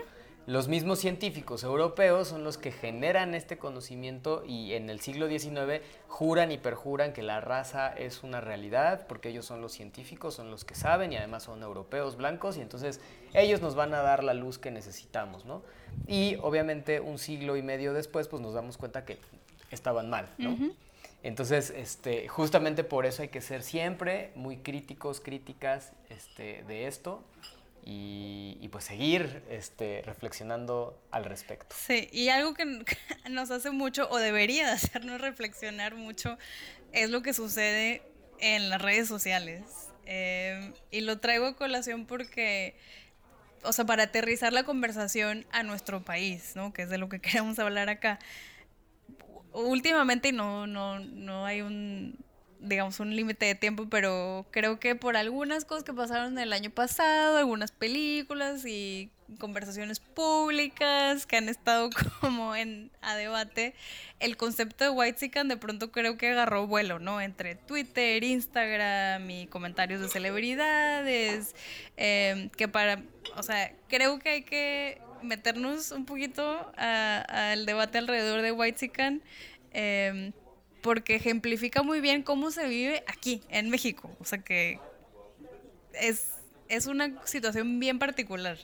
Los 0.47 0.66
mismos 0.66 0.99
científicos 0.99 1.62
europeos 1.62 2.27
son 2.27 2.43
los 2.43 2.59
que 2.59 2.73
generan 2.73 3.35
este 3.35 3.59
conocimiento 3.59 4.43
y 4.45 4.73
en 4.73 4.90
el 4.90 4.99
siglo 5.01 5.29
XIX 5.29 5.81
juran 6.09 6.51
y 6.51 6.59
perjuran 6.59 7.12
que 7.12 7.23
la 7.23 7.40
raza 7.40 7.93
es 7.93 8.25
una 8.25 8.40
realidad 8.40 9.07
porque 9.07 9.29
ellos 9.29 9.45
son 9.45 9.61
los 9.61 9.73
científicos, 9.73 10.35
son 10.35 10.51
los 10.51 10.64
que 10.64 10.75
saben 10.75 11.12
y 11.12 11.16
además 11.16 11.45
son 11.45 11.62
europeos 11.62 12.16
blancos 12.16 12.57
y 12.57 12.62
entonces 12.62 13.01
ellos 13.33 13.61
nos 13.61 13.75
van 13.77 13.95
a 13.95 14.01
dar 14.01 14.25
la 14.25 14.35
luz 14.35 14.59
que 14.59 14.71
necesitamos, 14.71 15.45
¿no? 15.45 15.62
Y 16.09 16.37
obviamente 16.43 17.01
un 17.01 17.19
siglo 17.19 17.57
y 17.57 17.62
medio 17.62 17.93
después 17.93 18.27
pues 18.27 18.43
nos 18.43 18.55
damos 18.55 18.77
cuenta 18.77 19.05
que 19.05 19.19
estaban 19.71 20.11
mal, 20.11 20.27
¿no? 20.38 20.57
Entonces, 21.22 21.70
este, 21.76 22.28
justamente 22.28 22.85
por 22.85 23.06
eso 23.06 23.22
hay 23.22 23.28
que 23.28 23.40
ser 23.40 23.62
siempre 23.62 24.30
muy 24.35 24.59
críticos, 24.59 25.20
críticas 25.20 25.92
este, 26.09 26.64
de 26.66 26.87
esto 26.87 27.24
y, 27.85 28.68
pues 28.72 28.85
seguir 28.85 29.42
este, 29.50 30.02
reflexionando 30.04 30.98
al 31.11 31.24
respecto. 31.24 31.74
Sí, 31.78 32.09
y 32.12 32.28
algo 32.28 32.54
que 32.54 32.64
nos 33.30 33.50
hace 33.50 33.70
mucho 33.70 34.09
o 34.11 34.18
debería 34.18 34.72
hacernos 34.72 35.20
reflexionar 35.20 35.94
mucho 35.94 36.38
es 36.92 37.11
lo 37.11 37.22
que 37.22 37.35
sucede 37.35 38.02
en 38.38 38.70
las 38.70 38.80
redes 38.80 39.09
sociales. 39.09 39.62
Eh, 40.06 40.72
y 40.90 41.02
lo 41.02 41.18
traigo 41.18 41.46
a 41.46 41.56
colación 41.56 42.06
porque 42.06 42.74
o 43.62 43.72
sea, 43.72 43.85
para 43.85 44.04
aterrizar 44.04 44.52
la 44.52 44.64
conversación 44.64 45.46
a 45.52 45.62
nuestro 45.62 46.02
país, 46.02 46.52
¿no? 46.54 46.72
Que 46.72 46.83
es 46.83 46.90
de 46.90 46.98
lo 46.98 47.09
que 47.09 47.20
queremos 47.20 47.59
hablar 47.59 47.88
acá. 47.88 48.18
Últimamente 49.53 50.33
no, 50.33 50.67
no, 50.67 51.01
no 51.01 51.45
hay 51.45 51.63
un, 51.63 52.17
digamos, 52.61 53.01
un 53.01 53.15
límite 53.17 53.47
de 53.47 53.55
tiempo, 53.55 53.89
pero 53.89 54.47
creo 54.51 54.79
que 54.79 54.95
por 54.95 55.17
algunas 55.17 55.65
cosas 55.65 55.85
que 55.85 55.93
pasaron 55.93 56.39
el 56.39 56.53
año 56.53 56.71
pasado, 56.71 57.39
algunas 57.39 57.73
películas 57.73 58.65
y 58.67 59.11
conversaciones 59.39 60.01
públicas 60.01 61.27
que 61.27 61.37
han 61.37 61.49
estado 61.49 61.91
como 62.21 62.55
en 62.55 62.91
a 63.01 63.15
debate, 63.17 63.75
el 64.19 64.37
concepto 64.37 64.85
de 64.85 64.91
White 64.91 65.19
Sican 65.19 65.49
de 65.49 65.57
pronto 65.57 65.91
creo 65.91 66.17
que 66.17 66.31
agarró 66.31 66.67
vuelo, 66.67 66.99
¿no? 66.99 67.21
Entre 67.21 67.55
Twitter, 67.55 68.23
Instagram 68.23 69.31
y 69.31 69.47
comentarios 69.47 70.01
de 70.01 70.09
celebridades, 70.09 71.55
em, 71.97 72.51
que 72.51 72.69
para, 72.69 73.03
o 73.37 73.43
sea, 73.43 73.73
creo 73.89 74.19
que 74.19 74.29
hay 74.29 74.43
que 74.43 75.01
meternos 75.22 75.90
un 75.92 76.06
poquito 76.06 76.72
al 76.76 77.66
debate 77.66 77.98
alrededor 77.98 78.42
de 78.42 78.52
White 78.52 78.78
Sican. 78.78 79.22
Em, 79.72 80.33
porque 80.83 81.14
ejemplifica 81.14 81.83
muy 81.83 82.00
bien 82.00 82.22
cómo 82.22 82.50
se 82.50 82.66
vive 82.66 83.04
aquí, 83.06 83.42
en 83.50 83.70
México. 83.70 84.11
O 84.18 84.24
sea 84.24 84.38
que 84.38 84.80
es, 85.94 86.33
es 86.68 86.87
una 86.87 87.24
situación 87.26 87.78
bien 87.78 87.98
particular. 87.98 88.59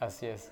Así 0.00 0.26
es. 0.26 0.50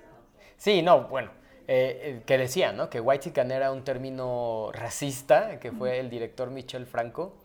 Sí, 0.57 0.81
no, 0.81 1.07
bueno, 1.07 1.31
eh, 1.67 2.21
que 2.25 2.37
decía, 2.37 2.71
¿no? 2.71 2.89
Que 2.89 2.99
white 2.99 3.25
chican 3.25 3.51
era 3.51 3.71
un 3.71 3.83
término 3.83 4.71
racista, 4.73 5.59
que 5.59 5.71
fue 5.71 5.99
el 5.99 6.09
director 6.09 6.49
Michel 6.49 6.85
Franco. 6.85 7.35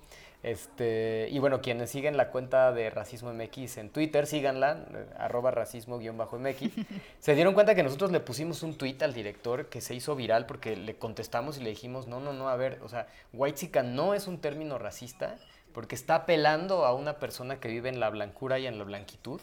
Este, 0.43 1.29
y 1.31 1.39
bueno, 1.39 1.61
quienes 1.61 1.91
siguen 1.91 2.17
la 2.17 2.31
cuenta 2.31 2.73
de 2.73 2.89
Racismo 2.89 3.33
MX 3.33 3.77
en 3.77 3.91
Twitter, 3.91 4.27
síganla, 4.27 4.87
eh, 4.95 5.07
arroba 5.19 5.51
racismo-mx, 5.51 6.71
se 7.21 7.35
dieron 7.35 7.53
cuenta 7.53 7.75
que 7.75 7.83
nosotros 7.83 8.11
le 8.11 8.21
pusimos 8.21 8.63
un 8.63 8.79
tweet 8.79 8.97
al 9.03 9.13
director 9.13 9.69
que 9.69 9.83
se 9.83 9.95
hizo 9.95 10.17
viral 10.17 10.47
porque 10.47 10.77
le 10.77 10.97
contestamos 10.97 11.59
y 11.59 11.63
le 11.63 11.71
dijimos, 11.71 12.07
no, 12.07 12.21
no, 12.21 12.33
no, 12.33 12.49
a 12.49 12.57
ver, 12.57 12.81
o 12.83 12.89
sea, 12.89 13.07
white 13.35 13.59
chican 13.59 13.95
no 13.95 14.15
es 14.15 14.29
un 14.29 14.41
término 14.41 14.79
racista 14.79 15.37
porque 15.75 15.95
está 15.95 16.15
apelando 16.15 16.87
a 16.87 16.95
una 16.95 17.19
persona 17.19 17.61
que 17.61 17.69
vive 17.69 17.91
en 17.91 18.01
la 18.01 18.09
blancura 18.09 18.59
y 18.59 18.67
en 18.67 18.79
la 18.79 18.85
blanquitud 18.85 19.41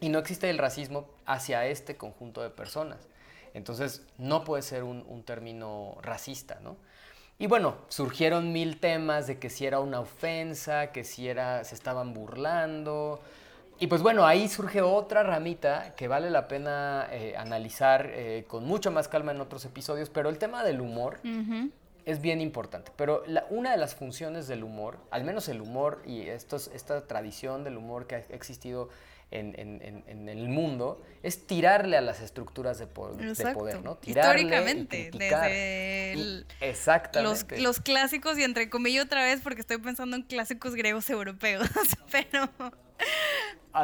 y 0.00 0.08
no 0.08 0.18
existe 0.18 0.50
el 0.50 0.58
racismo 0.58 1.08
hacia 1.26 1.66
este 1.66 1.96
conjunto 1.96 2.42
de 2.42 2.50
personas. 2.50 2.98
Entonces, 3.54 4.02
no 4.18 4.44
puede 4.44 4.62
ser 4.62 4.82
un, 4.82 5.22
término 5.24 5.96
racista, 6.02 6.58
¿no? 6.60 6.76
Y 7.42 7.48
bueno, 7.48 7.74
surgieron 7.88 8.52
mil 8.52 8.78
temas 8.78 9.26
de 9.26 9.40
que 9.40 9.50
si 9.50 9.66
era 9.66 9.80
una 9.80 9.98
ofensa, 9.98 10.92
que 10.92 11.02
si 11.02 11.26
era, 11.26 11.64
se 11.64 11.74
estaban 11.74 12.14
burlando. 12.14 13.20
Y 13.80 13.88
pues 13.88 14.00
bueno, 14.00 14.24
ahí 14.24 14.46
surge 14.46 14.80
otra 14.80 15.24
ramita 15.24 15.92
que 15.96 16.06
vale 16.06 16.30
la 16.30 16.46
pena 16.46 17.08
eh, 17.10 17.34
analizar 17.36 18.08
eh, 18.12 18.44
con 18.46 18.64
mucho 18.64 18.92
más 18.92 19.08
calma 19.08 19.32
en 19.32 19.40
otros 19.40 19.64
episodios, 19.64 20.08
pero 20.08 20.28
el 20.28 20.38
tema 20.38 20.62
del 20.62 20.80
humor 20.80 21.18
es 22.04 22.20
bien 22.20 22.40
importante. 22.40 22.92
Pero 22.94 23.24
una 23.50 23.72
de 23.72 23.76
las 23.76 23.96
funciones 23.96 24.46
del 24.46 24.62
humor, 24.62 24.98
al 25.10 25.24
menos 25.24 25.48
el 25.48 25.60
humor 25.60 26.00
y 26.06 26.20
estos, 26.20 26.68
esta 26.68 27.08
tradición 27.08 27.64
del 27.64 27.76
humor 27.76 28.06
que 28.06 28.14
ha 28.14 28.18
existido 28.18 28.88
en, 29.32 30.28
el 30.28 30.48
mundo 30.48 31.02
es 31.22 31.46
tirarle 31.46 31.96
a 31.96 32.00
las 32.00 32.20
estructuras 32.20 32.78
de, 32.78 32.86
poder, 32.86 33.82
¿no? 33.82 33.98
Históricamente, 34.04 35.10
desde 35.12 36.44
Exactamente. 36.60 37.60
Los, 37.60 37.80
clásicos, 37.80 38.38
y 38.38 38.44
entre 38.44 38.68
comillas 38.68 39.04
otra 39.04 39.24
vez, 39.24 39.40
porque 39.40 39.60
estoy 39.60 39.78
pensando 39.78 40.16
en 40.16 40.22
clásicos 40.22 40.74
griegos 40.74 41.08
europeos, 41.10 41.68
pero... 42.12 42.50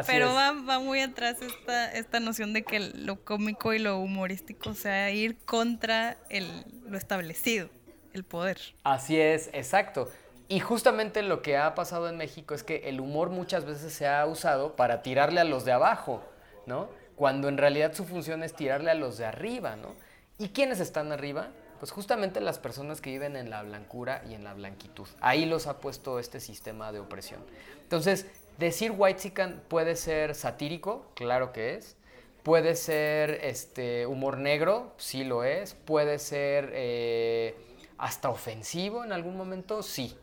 pero 0.06 0.34
va, 0.34 0.52
va, 0.52 0.78
muy 0.78 1.00
atrás 1.00 1.38
esta, 1.40 1.92
esta 1.92 2.20
noción 2.20 2.52
de 2.52 2.62
que 2.62 2.78
lo 2.80 3.24
cómico 3.24 3.72
y 3.72 3.78
lo 3.78 3.98
humorístico 3.98 4.74
sea 4.74 5.10
ir 5.10 5.36
contra 5.38 6.18
el, 6.28 6.46
lo 6.86 6.98
establecido, 6.98 7.70
el 8.12 8.24
poder. 8.24 8.58
Así 8.84 9.18
es, 9.18 9.48
exacto. 9.52 10.10
Y 10.48 10.60
justamente 10.60 11.22
lo 11.22 11.42
que 11.42 11.58
ha 11.58 11.74
pasado 11.74 12.08
en 12.08 12.16
México 12.16 12.54
es 12.54 12.64
que 12.64 12.88
el 12.88 13.00
humor 13.00 13.28
muchas 13.28 13.66
veces 13.66 13.92
se 13.92 14.08
ha 14.08 14.24
usado 14.24 14.76
para 14.76 15.02
tirarle 15.02 15.40
a 15.40 15.44
los 15.44 15.66
de 15.66 15.72
abajo, 15.72 16.22
¿no? 16.64 16.88
Cuando 17.16 17.48
en 17.48 17.58
realidad 17.58 17.92
su 17.92 18.06
función 18.06 18.42
es 18.42 18.54
tirarle 18.54 18.90
a 18.90 18.94
los 18.94 19.18
de 19.18 19.26
arriba, 19.26 19.76
¿no? 19.76 19.94
¿Y 20.38 20.48
quiénes 20.48 20.80
están 20.80 21.12
arriba? 21.12 21.48
Pues 21.78 21.92
justamente 21.92 22.40
las 22.40 22.58
personas 22.58 23.02
que 23.02 23.10
viven 23.10 23.36
en 23.36 23.50
la 23.50 23.62
blancura 23.62 24.22
y 24.26 24.34
en 24.34 24.42
la 24.42 24.54
blanquitud. 24.54 25.06
Ahí 25.20 25.44
los 25.44 25.66
ha 25.66 25.80
puesto 25.80 26.18
este 26.18 26.40
sistema 26.40 26.92
de 26.92 27.00
opresión. 27.00 27.40
Entonces, 27.82 28.26
decir 28.56 28.94
white 28.96 29.32
puede 29.68 29.96
ser 29.96 30.34
satírico, 30.34 31.12
claro 31.14 31.52
que 31.52 31.74
es. 31.74 31.96
Puede 32.42 32.74
ser 32.74 33.40
este, 33.42 34.06
humor 34.06 34.38
negro, 34.38 34.94
sí 34.96 35.24
lo 35.24 35.44
es. 35.44 35.74
Puede 35.74 36.18
ser 36.18 36.70
eh, 36.72 37.54
hasta 37.98 38.30
ofensivo 38.30 39.04
en 39.04 39.12
algún 39.12 39.36
momento, 39.36 39.82
sí. 39.82 40.16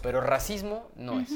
Pero 0.00 0.20
racismo 0.20 0.88
no 0.96 1.20
es. 1.20 1.30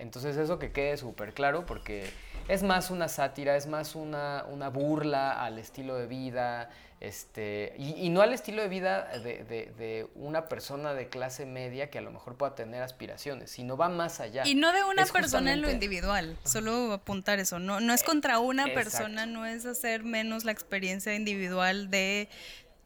Entonces 0.00 0.36
eso 0.36 0.58
que 0.58 0.72
quede 0.72 0.96
súper 0.96 1.34
claro 1.34 1.66
porque 1.66 2.10
es 2.48 2.62
más 2.62 2.90
una 2.90 3.08
sátira, 3.08 3.56
es 3.56 3.66
más 3.66 3.94
una, 3.94 4.42
burla 4.72 5.44
al 5.44 5.58
estilo 5.58 5.94
de 5.94 6.06
vida, 6.06 6.70
este, 7.00 7.74
y, 7.78 8.08
no 8.08 8.22
al 8.22 8.32
estilo 8.32 8.62
de 8.62 8.68
vida 8.68 9.08
de, 9.18 10.08
una 10.14 10.48
persona 10.48 10.94
de 10.94 11.08
clase 11.08 11.44
media 11.46 11.90
que 11.90 11.98
a 11.98 12.00
lo 12.00 12.10
mejor 12.10 12.36
pueda 12.36 12.54
tener 12.54 12.82
aspiraciones, 12.82 13.50
sino 13.50 13.76
va 13.76 13.88
más 13.88 14.20
allá. 14.20 14.42
Y 14.46 14.54
no 14.54 14.72
de 14.72 14.82
una 14.84 15.04
persona 15.04 15.52
en 15.52 15.62
lo 15.62 15.70
individual, 15.70 16.36
solo 16.44 16.92
apuntar 16.92 17.38
eso, 17.38 17.58
no, 17.58 17.80
no 17.80 17.92
es 17.92 18.02
contra 18.02 18.38
una 18.38 18.66
persona, 18.72 19.26
no 19.26 19.44
es 19.44 19.66
hacer 19.66 20.02
menos 20.02 20.44
la 20.44 20.52
experiencia 20.52 21.14
individual 21.14 21.90
de 21.90 22.28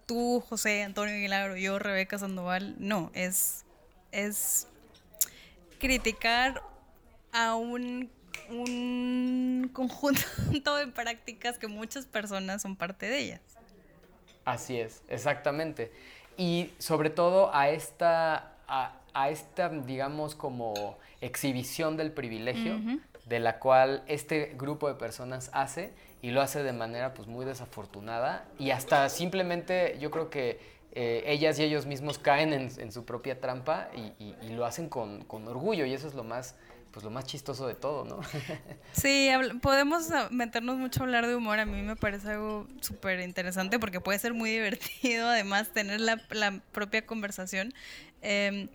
tú, 0.06 0.44
José, 0.48 0.82
Antonio 0.82 1.14
Aguilar 1.14 1.56
yo, 1.56 1.78
Rebeca 1.78 2.18
Sandoval, 2.18 2.74
no, 2.78 3.10
es, 3.14 3.64
es 4.12 4.68
criticar 5.84 6.62
a 7.30 7.56
un, 7.56 8.10
un 8.48 9.70
conjunto 9.74 10.76
de 10.76 10.86
prácticas 10.86 11.58
que 11.58 11.68
muchas 11.68 12.06
personas 12.06 12.62
son 12.62 12.74
parte 12.74 13.04
de 13.04 13.18
ellas. 13.18 13.40
Así 14.46 14.80
es, 14.80 15.02
exactamente. 15.08 15.92
Y 16.38 16.70
sobre 16.78 17.10
todo 17.10 17.54
a 17.54 17.68
esta, 17.68 18.54
a, 18.66 19.28
esta 19.28 19.68
digamos, 19.68 20.34
como 20.34 20.96
exhibición 21.20 21.98
del 21.98 22.12
privilegio, 22.12 22.80
de 23.26 23.40
la 23.40 23.58
cual 23.58 24.04
este 24.06 24.54
grupo 24.56 24.88
de 24.88 24.94
personas 24.94 25.50
hace 25.52 25.92
y 26.22 26.30
lo 26.30 26.40
hace 26.40 26.62
de 26.62 26.72
manera 26.72 27.12
pues 27.12 27.28
muy 27.28 27.44
desafortunada 27.44 28.46
y 28.58 28.70
hasta 28.70 29.10
simplemente 29.10 29.98
yo 30.00 30.10
creo 30.10 30.30
que 30.30 30.58
eh, 30.96 31.24
ellas 31.26 31.58
y 31.58 31.64
ellos 31.64 31.86
mismos 31.86 32.20
caen 32.20 32.52
en, 32.52 32.92
su 32.92 33.04
propia 33.04 33.40
trampa 33.40 33.88
y, 33.96 34.52
lo 34.52 34.64
hacen 34.64 34.88
con, 34.88 35.26
orgullo 35.28 35.84
y 35.86 35.92
eso 35.92 36.06
es 36.06 36.14
lo 36.14 36.22
más, 36.22 36.54
pues 36.92 37.04
lo 37.04 37.10
más 37.10 37.24
chistoso 37.24 37.66
de 37.66 37.74
todo, 37.74 38.04
¿no? 38.04 38.20
sí, 38.92 39.28
podemos 39.60 40.08
meternos 40.30 40.76
mucho 40.76 41.00
a 41.00 41.02
hablar 41.06 41.26
de 41.26 41.34
humor, 41.34 41.58
a 41.58 41.66
mí 41.66 41.82
me 41.82 41.96
parece 41.96 42.30
algo 42.30 42.68
súper 42.80 43.18
interesante 43.20 43.80
porque 43.80 44.00
puede 44.00 44.20
ser 44.20 44.34
muy 44.34 44.50
divertido 44.50 45.26
además 45.28 45.72
tener 45.72 46.00
la, 46.00 46.62
propia 46.70 47.04
conversación. 47.04 47.74
Em, 48.22 48.68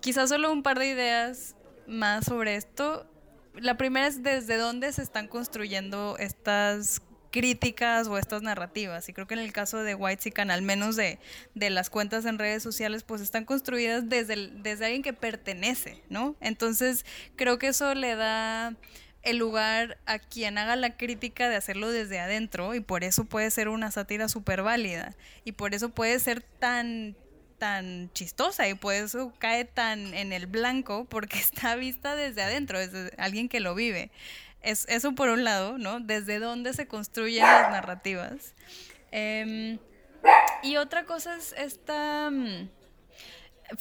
quizás 0.00 0.30
solo 0.30 0.50
un 0.50 0.64
par 0.64 0.80
de 0.80 0.88
ideas 0.88 1.54
más 1.86 2.24
sobre 2.24 2.56
esto. 2.56 3.06
La 3.54 3.76
primera 3.76 4.08
es 4.08 4.24
desde 4.24 4.56
dónde 4.56 4.92
se 4.92 5.02
están 5.02 5.28
construyendo 5.28 6.16
estas 6.18 7.02
críticas 7.32 8.06
o 8.06 8.16
estas 8.16 8.42
narrativas. 8.42 9.08
Y 9.08 9.12
creo 9.12 9.26
que 9.26 9.34
en 9.34 9.40
el 9.40 9.52
caso 9.52 9.82
de 9.82 9.96
White 9.96 10.22
Sican, 10.22 10.52
al 10.52 10.62
menos 10.62 10.94
de, 10.94 11.18
de, 11.54 11.70
las 11.70 11.90
cuentas 11.90 12.24
en 12.26 12.38
redes 12.38 12.62
sociales, 12.62 13.02
pues 13.02 13.20
están 13.20 13.44
construidas 13.44 14.08
desde, 14.08 14.50
desde 14.54 14.84
alguien 14.84 15.02
que 15.02 15.12
pertenece, 15.12 16.00
¿no? 16.08 16.36
Entonces, 16.40 17.04
creo 17.34 17.58
que 17.58 17.68
eso 17.68 17.94
le 17.96 18.14
da 18.14 18.76
el 19.22 19.38
lugar 19.38 19.98
a 20.06 20.18
quien 20.18 20.58
haga 20.58 20.76
la 20.76 20.96
crítica 20.96 21.48
de 21.48 21.56
hacerlo 21.56 21.90
desde 21.90 22.20
adentro 22.20 22.74
y 22.74 22.80
por 22.80 23.04
eso 23.04 23.24
puede 23.24 23.50
ser 23.50 23.68
una 23.68 23.90
sátira 23.90 24.28
súper 24.28 24.62
válida 24.62 25.14
y 25.44 25.52
por 25.52 25.74
eso 25.74 25.90
puede 25.90 26.18
ser 26.18 26.42
tan 26.42 27.16
tan 27.58 28.10
chistosa 28.12 28.68
y 28.68 28.74
por 28.74 28.92
eso 28.92 29.32
cae 29.38 29.64
tan 29.64 30.14
en 30.14 30.32
el 30.32 30.48
blanco 30.48 31.04
porque 31.04 31.38
está 31.38 31.76
vista 31.76 32.16
desde 32.16 32.42
adentro, 32.42 32.80
desde 32.80 33.12
alguien 33.18 33.48
que 33.48 33.60
lo 33.60 33.76
vive. 33.76 34.10
Es, 34.62 34.86
eso 34.88 35.14
por 35.14 35.28
un 35.28 35.44
lado, 35.44 35.78
¿no? 35.78 36.00
Desde 36.00 36.38
dónde 36.38 36.72
se 36.72 36.86
construyen 36.86 37.44
las 37.44 37.70
narrativas. 37.70 38.54
Em, 39.10 39.78
y 40.62 40.76
otra 40.76 41.04
cosa 41.04 41.36
es 41.36 41.52
esta... 41.58 42.30
Mm, 42.30 42.68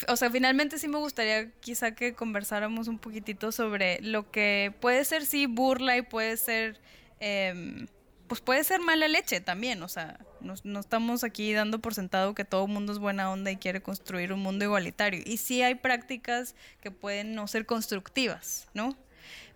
o 0.08 0.16
sea, 0.16 0.32
finalmente 0.32 0.78
sí 0.78 0.88
me 0.88 0.98
gustaría 0.98 1.52
quizá 1.60 1.94
que 1.94 2.14
conversáramos 2.14 2.88
un 2.88 2.98
poquitito 2.98 3.52
sobre 3.52 4.00
lo 4.02 4.32
que 4.32 4.74
puede 4.80 5.04
ser 5.06 5.26
sí 5.26 5.46
burla 5.46 5.98
y 5.98 6.02
puede 6.02 6.38
ser... 6.38 6.80
Em, 7.20 7.88
pues 8.28 8.40
puede 8.40 8.64
ser 8.64 8.80
mala 8.80 9.10
leche 9.10 9.42
también, 9.42 9.84
o 9.84 9.90
sea, 9.90 10.18
no, 10.40 10.54
no, 10.64 10.80
estamos 10.80 11.26
aquí 11.26 11.52
dando 11.52 11.80
por 11.80 11.94
sentado 11.94 12.34
que 12.34 12.46
todo 12.46 12.64
el 12.64 12.72
mundo 12.72 12.94
es 12.94 12.98
buena 12.98 13.30
onda 13.30 13.52
y 13.52 13.58
quiere 13.58 13.82
construir 13.82 14.32
un 14.32 14.40
mundo 14.40 14.64
igualitario. 14.64 15.22
Y 15.26 15.36
sí 15.36 15.62
hay 15.62 15.76
prácticas 15.76 16.56
que 16.80 16.92
pueden 16.92 17.36
no 17.36 17.46
ser 17.50 17.66
constructivas, 17.66 18.70
¿no? 18.74 18.96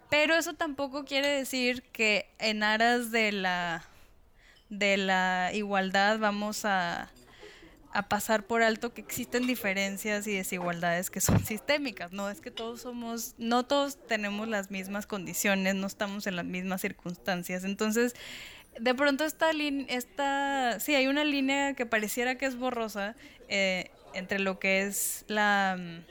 Pero 0.09 0.35
eso 0.35 0.53
tampoco 0.53 1.05
quiere 1.05 1.27
decir 1.27 1.83
que 1.91 2.29
en 2.39 2.63
aras 2.63 3.11
de 3.11 3.31
la, 3.31 3.83
de 4.69 4.97
la 4.97 5.51
igualdad 5.53 6.19
vamos 6.19 6.63
a, 6.65 7.09
a 7.95 8.09
pasar 8.09 8.45
por 8.45 8.61
alto 8.61 8.93
que 8.93 8.99
existen 8.99 9.47
diferencias 9.47 10.27
y 10.27 10.35
desigualdades 10.35 11.09
que 11.09 11.21
son 11.21 11.39
sistémicas. 11.45 12.11
No 12.11 12.29
es 12.29 12.41
que 12.41 12.51
todos 12.51 12.81
somos, 12.81 13.35
no 13.37 13.65
todos 13.65 13.97
tenemos 14.05 14.49
las 14.49 14.69
mismas 14.69 15.07
condiciones, 15.07 15.75
no 15.75 15.87
estamos 15.87 16.27
en 16.27 16.35
las 16.35 16.45
mismas 16.45 16.81
circunstancias. 16.81 17.63
Entonces, 17.63 18.13
de 18.77 18.93
pronto 18.93 19.23
esta 19.23 19.53
línea, 19.53 19.85
esta, 19.89 20.79
sí, 20.81 20.93
hay 20.93 21.07
una 21.07 21.23
línea 21.23 21.73
que 21.73 21.85
pareciera 21.85 22.35
que 22.35 22.45
es 22.45 22.57
borrosa 22.57 23.15
eh, 23.47 23.91
entre 24.13 24.39
lo 24.39 24.59
que 24.59 24.81
es 24.81 25.23
la, 25.29 25.77
mm, 25.79 26.03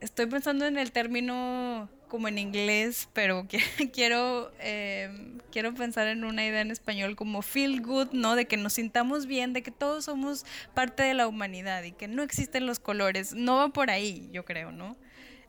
estoy 0.00 0.24
pensando 0.24 0.64
en 0.64 0.78
el 0.78 0.90
término 0.90 1.90
como 2.12 2.28
en 2.28 2.36
inglés, 2.36 3.08
pero 3.14 3.46
quiero, 3.94 4.52
eh, 4.60 5.38
quiero 5.50 5.72
pensar 5.72 6.08
en 6.08 6.24
una 6.24 6.44
idea 6.44 6.60
en 6.60 6.70
español 6.70 7.16
como 7.16 7.40
feel 7.40 7.80
good, 7.80 8.08
¿no? 8.12 8.36
De 8.36 8.44
que 8.44 8.58
nos 8.58 8.74
sintamos 8.74 9.24
bien, 9.24 9.54
de 9.54 9.62
que 9.62 9.70
todos 9.70 10.04
somos 10.04 10.44
parte 10.74 11.02
de 11.04 11.14
la 11.14 11.26
humanidad 11.26 11.82
y 11.84 11.92
que 11.92 12.08
no 12.08 12.22
existen 12.22 12.66
los 12.66 12.80
colores. 12.80 13.32
No 13.32 13.56
va 13.56 13.70
por 13.70 13.90
ahí, 13.90 14.28
yo 14.30 14.44
creo, 14.44 14.72
¿no? 14.72 14.94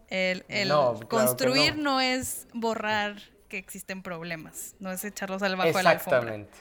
El, 0.07 0.45
construir 1.09 1.75
no. 1.75 1.99
es 1.99 2.47
borrar 2.53 3.17
que 3.49 3.57
existen 3.57 4.01
problemas, 4.01 4.75
no 4.79 4.89
es 4.89 5.03
echarlos 5.03 5.43
al 5.43 5.57
bajo 5.57 5.77
de 5.77 5.83
la 5.83 5.89
alfombra. 5.89 6.19
Exactamente. 6.19 6.57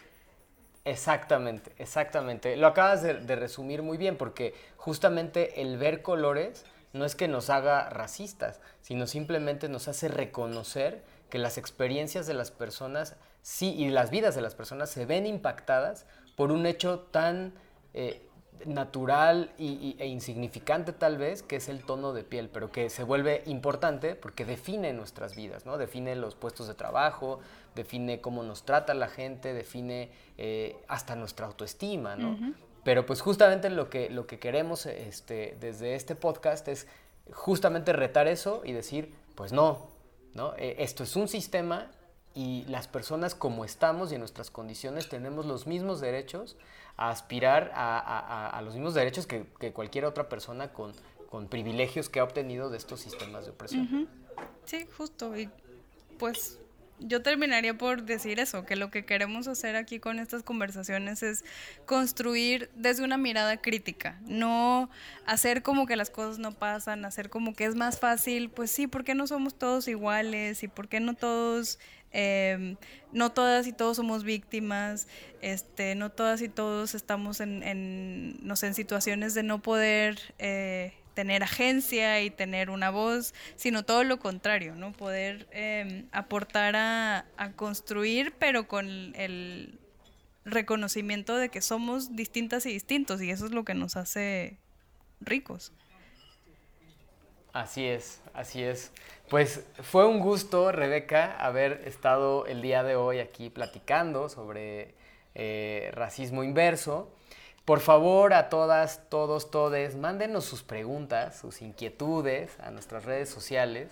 Exactamente, 0.85 1.73
exactamente. 1.79 2.57
Lo 2.57 2.67
acabas 2.67 3.03
de 3.03 3.37
resumir 3.37 3.83
muy 3.83 3.99
bien 3.99 4.17
porque 4.17 4.53
justamente 4.77 5.63
el 5.63 5.79
ver 5.79 6.03
colores 6.03 6.65
no 6.93 7.05
es 7.05 7.15
que 7.15 7.29
nos 7.29 7.51
haga 7.51 7.89
racistas, 7.91 8.61
sino 8.81 9.07
simplemente 9.07 9.69
nos 9.69 9.89
hace 9.89 10.09
reconocer 10.09 11.03
que 11.31 11.39
las 11.39 11.57
experiencias 11.57 12.27
de 12.27 12.35
las 12.35 12.51
personas 12.51 13.17
sí 13.41 13.75
y 13.75 13.89
las 13.89 14.11
vidas 14.11 14.35
de 14.35 14.43
las 14.43 14.55
personas 14.55 14.91
se 14.91 15.07
ven 15.07 15.27
impactadas 15.27 16.07
por 16.37 16.53
un 16.53 16.67
hecho 16.67 17.01
tan 17.01 17.55
eh, 17.95 18.29
natural 18.67 19.51
e 19.59 20.07
insignificante 20.07 20.93
tal 20.93 21.19
vez, 21.19 21.43
que 21.43 21.57
es 21.57 21.69
el 21.69 21.85
tono 21.85 22.13
de 22.13 22.23
piel, 22.23 22.49
pero 22.49 22.71
que 22.71 22.91
se 22.91 23.03
vuelve 23.03 23.43
importante 23.47 24.15
porque 24.15 24.45
define 24.45 24.93
nuestras 24.93 25.35
vidas, 25.35 25.67
¿no? 25.67 25.79
Define 25.79 26.15
los 26.17 26.35
puestos 26.35 26.69
de 26.69 26.75
trabajo, 26.75 27.41
define 27.75 28.21
cómo 28.21 28.43
nos 28.43 28.65
trata 28.65 28.95
la 28.95 29.09
gente, 29.09 29.53
define 29.53 30.11
eh, 30.39 30.77
hasta 30.87 31.17
nuestra 31.17 31.47
autoestima, 31.47 32.15
¿no? 32.17 32.39
Pero 32.85 33.07
pues 33.07 33.21
justamente 33.21 33.71
lo 33.71 33.89
que, 33.89 34.11
lo 34.11 34.27
que 34.27 34.39
queremos 34.39 34.87
este, 34.87 35.57
desde 35.61 35.95
este 35.95 36.15
podcast 36.17 36.67
es 36.69 36.87
justamente 37.33 37.93
retar 37.93 38.27
eso 38.27 38.63
y 38.65 38.73
decir, 38.73 39.15
pues 39.35 39.53
no, 39.53 39.89
¿no? 40.35 40.55
E, 40.57 40.83
esto 40.83 41.05
es 41.05 41.15
un 41.15 41.29
sistema 41.29 41.91
y 42.35 42.65
las 42.69 42.89
personas 42.89 43.35
como 43.35 43.65
estamos 43.65 44.11
y 44.11 44.15
en 44.15 44.21
nuestras 44.21 44.51
condiciones 44.51 45.09
tenemos 45.09 45.47
los 45.47 45.67
mismos 45.67 46.01
derechos 46.01 46.57
a 46.97 47.11
aspirar 47.11 47.71
a, 47.75 48.61
los 48.65 48.75
mismos 48.75 48.95
derechos 48.95 49.27
que, 49.27 49.45
cualquier 49.73 50.05
otra 50.05 50.29
persona 50.29 50.73
con, 50.73 50.93
con, 51.31 51.49
privilegios 51.49 52.09
que 52.09 52.21
ha 52.21 52.25
obtenido 52.25 52.71
de 52.71 52.79
estos 52.79 53.01
sistemas 53.01 53.45
de 53.45 53.53
opresión. 53.53 54.09
Sí, 54.65 54.87
justo. 54.97 55.37
Y 55.37 55.51
pues 56.19 56.59
yo 57.07 57.23
terminaría 57.23 57.77
por 57.77 58.03
decir 58.03 58.41
eso, 58.41 58.65
que 58.65 58.77
lo 58.77 58.91
que 58.91 59.05
queremos 59.05 59.49
hacer 59.49 59.77
aquí 59.77 59.99
con 59.99 60.19
estas 60.19 60.43
conversaciones 60.43 61.23
es 61.23 61.45
construir 61.87 62.71
desde 62.75 63.05
una 63.05 63.17
mirada 63.17 63.57
crítica, 63.57 64.19
no 64.27 64.91
hacer 65.27 65.63
como 65.63 65.87
que 65.87 65.97
las 65.97 66.11
cosas 66.11 66.39
no 66.39 66.53
pasan, 66.53 67.05
hacer 67.05 67.31
como 67.31 67.55
que 67.55 67.65
es 67.65 67.75
más 67.75 67.99
fácil, 67.99 68.51
pues 68.51 68.71
sí, 68.71 68.87
¿por 68.87 69.05
qué 69.05 69.15
no 69.15 69.27
somos 69.27 69.55
todos 69.55 69.89
iguales? 69.89 70.63
¿Y 70.63 70.69
por 70.69 70.89
qué 70.89 71.01
no 71.01 71.15
todos, 71.15 71.79
em, 72.13 72.77
no 73.13 73.33
todas 73.33 73.67
y 73.67 73.73
todos 73.73 73.97
somos 73.97 74.25
víctimas? 74.25 75.09
Este, 75.41 75.95
no 75.95 76.11
todas 76.11 76.43
y 76.43 76.49
todos 76.49 76.95
estamos 76.95 77.41
en, 77.41 77.63
en 77.63 78.53
en 78.63 78.75
situaciones 78.75 79.35
de 79.35 79.43
no 79.43 79.61
poder... 79.63 80.35
Eh, 80.39 80.95
tener 81.15 81.43
agencia 81.43 82.23
y 82.23 82.31
tener 82.31 82.71
una 82.71 82.91
voz, 82.91 83.35
sino 83.57 83.85
todo 83.85 84.05
lo 84.05 84.19
contrario, 84.19 84.75
¿no? 84.75 84.93
Poder 84.93 85.47
em, 85.53 86.07
aportar 86.13 86.77
a, 86.77 87.25
construir, 87.57 88.33
pero 88.39 88.67
con 88.69 88.87
el 89.17 89.79
reconocimiento 90.45 91.37
de 91.37 91.49
que 91.49 91.61
somos 91.61 92.17
distintas 92.17 92.67
y 92.67 92.73
distintos, 92.73 93.23
y 93.23 93.31
eso 93.31 93.47
es 93.47 93.53
lo 93.53 93.65
que 93.65 93.75
nos 93.75 93.97
hace 93.97 94.59
ricos. 95.21 95.73
Así 97.53 97.85
es, 97.85 98.21
así 98.33 98.63
es. 98.63 98.93
Pues 99.29 99.65
fue 99.83 100.07
un 100.07 100.21
gusto, 100.21 100.73
Rebeca, 100.73 101.37
haber 101.39 101.83
estado 101.87 102.47
el 102.47 102.63
día 102.63 102.83
de 102.83 102.97
hoy 102.97 103.19
aquí 103.19 103.51
platicando 103.51 104.29
sobre 104.29 104.95
eh, 105.35 105.91
racismo 105.95 106.45
inverso. 106.45 107.11
Por 107.65 107.81
favor, 107.81 108.35
a 108.35 108.49
todas, 108.49 109.09
todos, 109.09 109.51
todes, 109.51 109.95
mándenos 109.95 110.45
sus 110.45 110.63
preguntas, 110.63 111.39
sus 111.39 111.63
inquietudes 111.63 112.59
a 112.61 112.71
nuestras 112.71 113.05
redes 113.05 113.29
sociales 113.29 113.89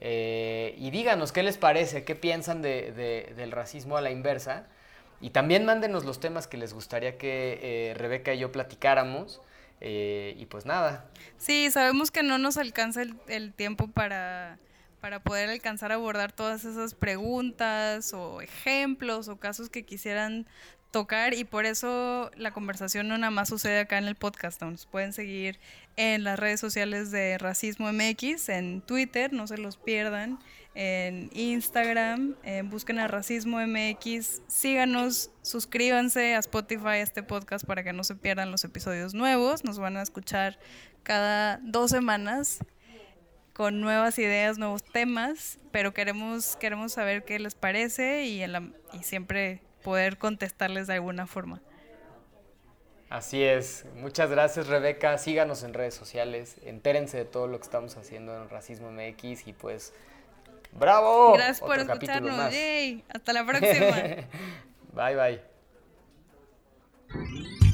eh, 0.00 0.74
y 0.78 0.90
díganos 0.90 1.32
qué 1.32 1.42
les 1.42 1.56
parece, 1.56 2.04
qué 2.04 2.14
piensan 2.14 2.62
del 2.62 3.52
racismo 3.52 3.96
a 3.96 4.00
la 4.00 4.10
inversa. 4.10 4.66
Y 5.20 5.30
también 5.30 5.64
mándenos 5.64 6.04
los 6.04 6.20
temas 6.20 6.46
que 6.46 6.58
les 6.58 6.74
gustaría 6.74 7.16
que 7.16 7.58
eh, 7.62 7.94
Rebeca 7.94 8.34
y 8.34 8.38
yo 8.38 8.52
platicáramos. 8.52 9.40
Eh, 9.80 10.34
y 10.38 10.46
pues 10.46 10.64
nada. 10.64 11.04
Sí, 11.36 11.70
sabemos 11.70 12.10
que 12.10 12.22
no 12.22 12.38
nos 12.38 12.56
alcanza 12.56 13.02
el, 13.28 13.52
tiempo 13.52 13.88
para, 13.88 14.58
para 15.00 15.20
poder 15.20 15.50
alcanzar 15.50 15.92
a 15.92 15.96
abordar 15.96 16.32
todas 16.32 16.64
esas 16.64 16.94
preguntas 16.94 18.14
o 18.14 18.40
ejemplos 18.40 19.28
o 19.28 19.36
casos 19.36 19.68
que 19.68 19.84
quisieran 19.84 20.46
tocar 20.96 21.34
y 21.34 21.44
por 21.44 21.66
eso 21.66 22.30
la 22.38 22.52
conversación 22.52 23.06
no 23.06 23.18
nada 23.18 23.30
más 23.30 23.50
sucede 23.50 23.80
acá 23.80 23.98
en 23.98 24.06
el 24.06 24.14
podcast. 24.14 24.62
Nos 24.62 24.86
pueden 24.86 25.12
seguir 25.12 25.60
en 25.96 26.24
las 26.24 26.38
redes 26.38 26.58
sociales 26.58 27.10
de 27.10 27.36
Racismo 27.36 27.92
MX, 27.92 28.48
en 28.48 28.80
Twitter, 28.80 29.30
no 29.30 29.46
se 29.46 29.58
los 29.58 29.76
pierdan, 29.76 30.38
en 30.74 31.28
Instagram, 31.34 32.34
busquen 32.70 32.98
a 32.98 33.08
Racismo 33.08 33.58
MX, 33.60 34.40
síganos, 34.46 35.30
suscríbanse 35.42 36.34
a 36.34 36.38
Spotify, 36.38 36.86
a 36.86 37.00
este 37.00 37.22
podcast 37.22 37.66
para 37.66 37.84
que 37.84 37.92
no 37.92 38.02
se 38.02 38.14
pierdan 38.14 38.50
los 38.50 38.64
episodios 38.64 39.12
nuevos. 39.12 39.64
Nos 39.64 39.78
van 39.78 39.98
a 39.98 40.02
escuchar 40.02 40.58
cada 41.02 41.58
dos 41.62 41.90
semanas 41.90 42.60
con 43.52 43.82
nuevas 43.82 44.18
ideas, 44.18 44.56
nuevos 44.56 44.82
temas, 44.82 45.58
pero 45.72 45.92
queremos, 45.92 46.56
queremos 46.56 46.94
saber 46.94 47.26
qué 47.26 47.38
les 47.38 47.54
parece 47.54 48.24
y, 48.24 48.42
en 48.42 48.52
la, 48.52 48.70
y 48.94 49.02
siempre 49.02 49.65
poder 49.86 50.18
contestarles 50.18 50.88
de 50.88 50.94
alguna 50.94 51.28
forma. 51.28 51.62
Así 53.08 53.44
es. 53.44 53.84
Muchas 53.94 54.30
gracias, 54.30 54.66
Rebeca. 54.66 55.16
Síganos 55.16 55.62
en 55.62 55.74
redes 55.74 55.94
sociales. 55.94 56.56
Entérense 56.64 57.18
de 57.18 57.24
todo 57.24 57.46
lo 57.46 57.56
que 57.60 57.62
estamos 57.62 57.96
haciendo 57.96 58.36
en 58.36 58.48
Racismo 58.48 58.90
MX 58.90 59.46
y 59.46 59.52
pues, 59.52 59.92
¡bravo! 60.72 61.34
Gracias 61.34 61.60
por 61.60 61.78
escucharnos. 61.78 62.52
Hasta 63.14 63.32
la 63.32 63.46
próxima. 63.46 63.96
bye, 64.92 65.14
bye. 65.14 65.40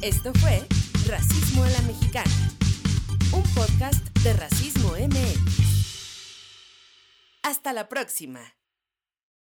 Esto 0.02 0.34
fue 0.34 0.66
Racismo 1.08 1.64
a 1.64 1.70
la 1.70 1.80
Mexicana, 1.80 2.50
un 3.32 3.42
podcast 3.54 4.06
de 4.18 4.34
Racismo 4.34 4.90
MX. 4.98 5.62
Hasta 7.42 7.72
la 7.72 7.88
próxima. 7.88 8.52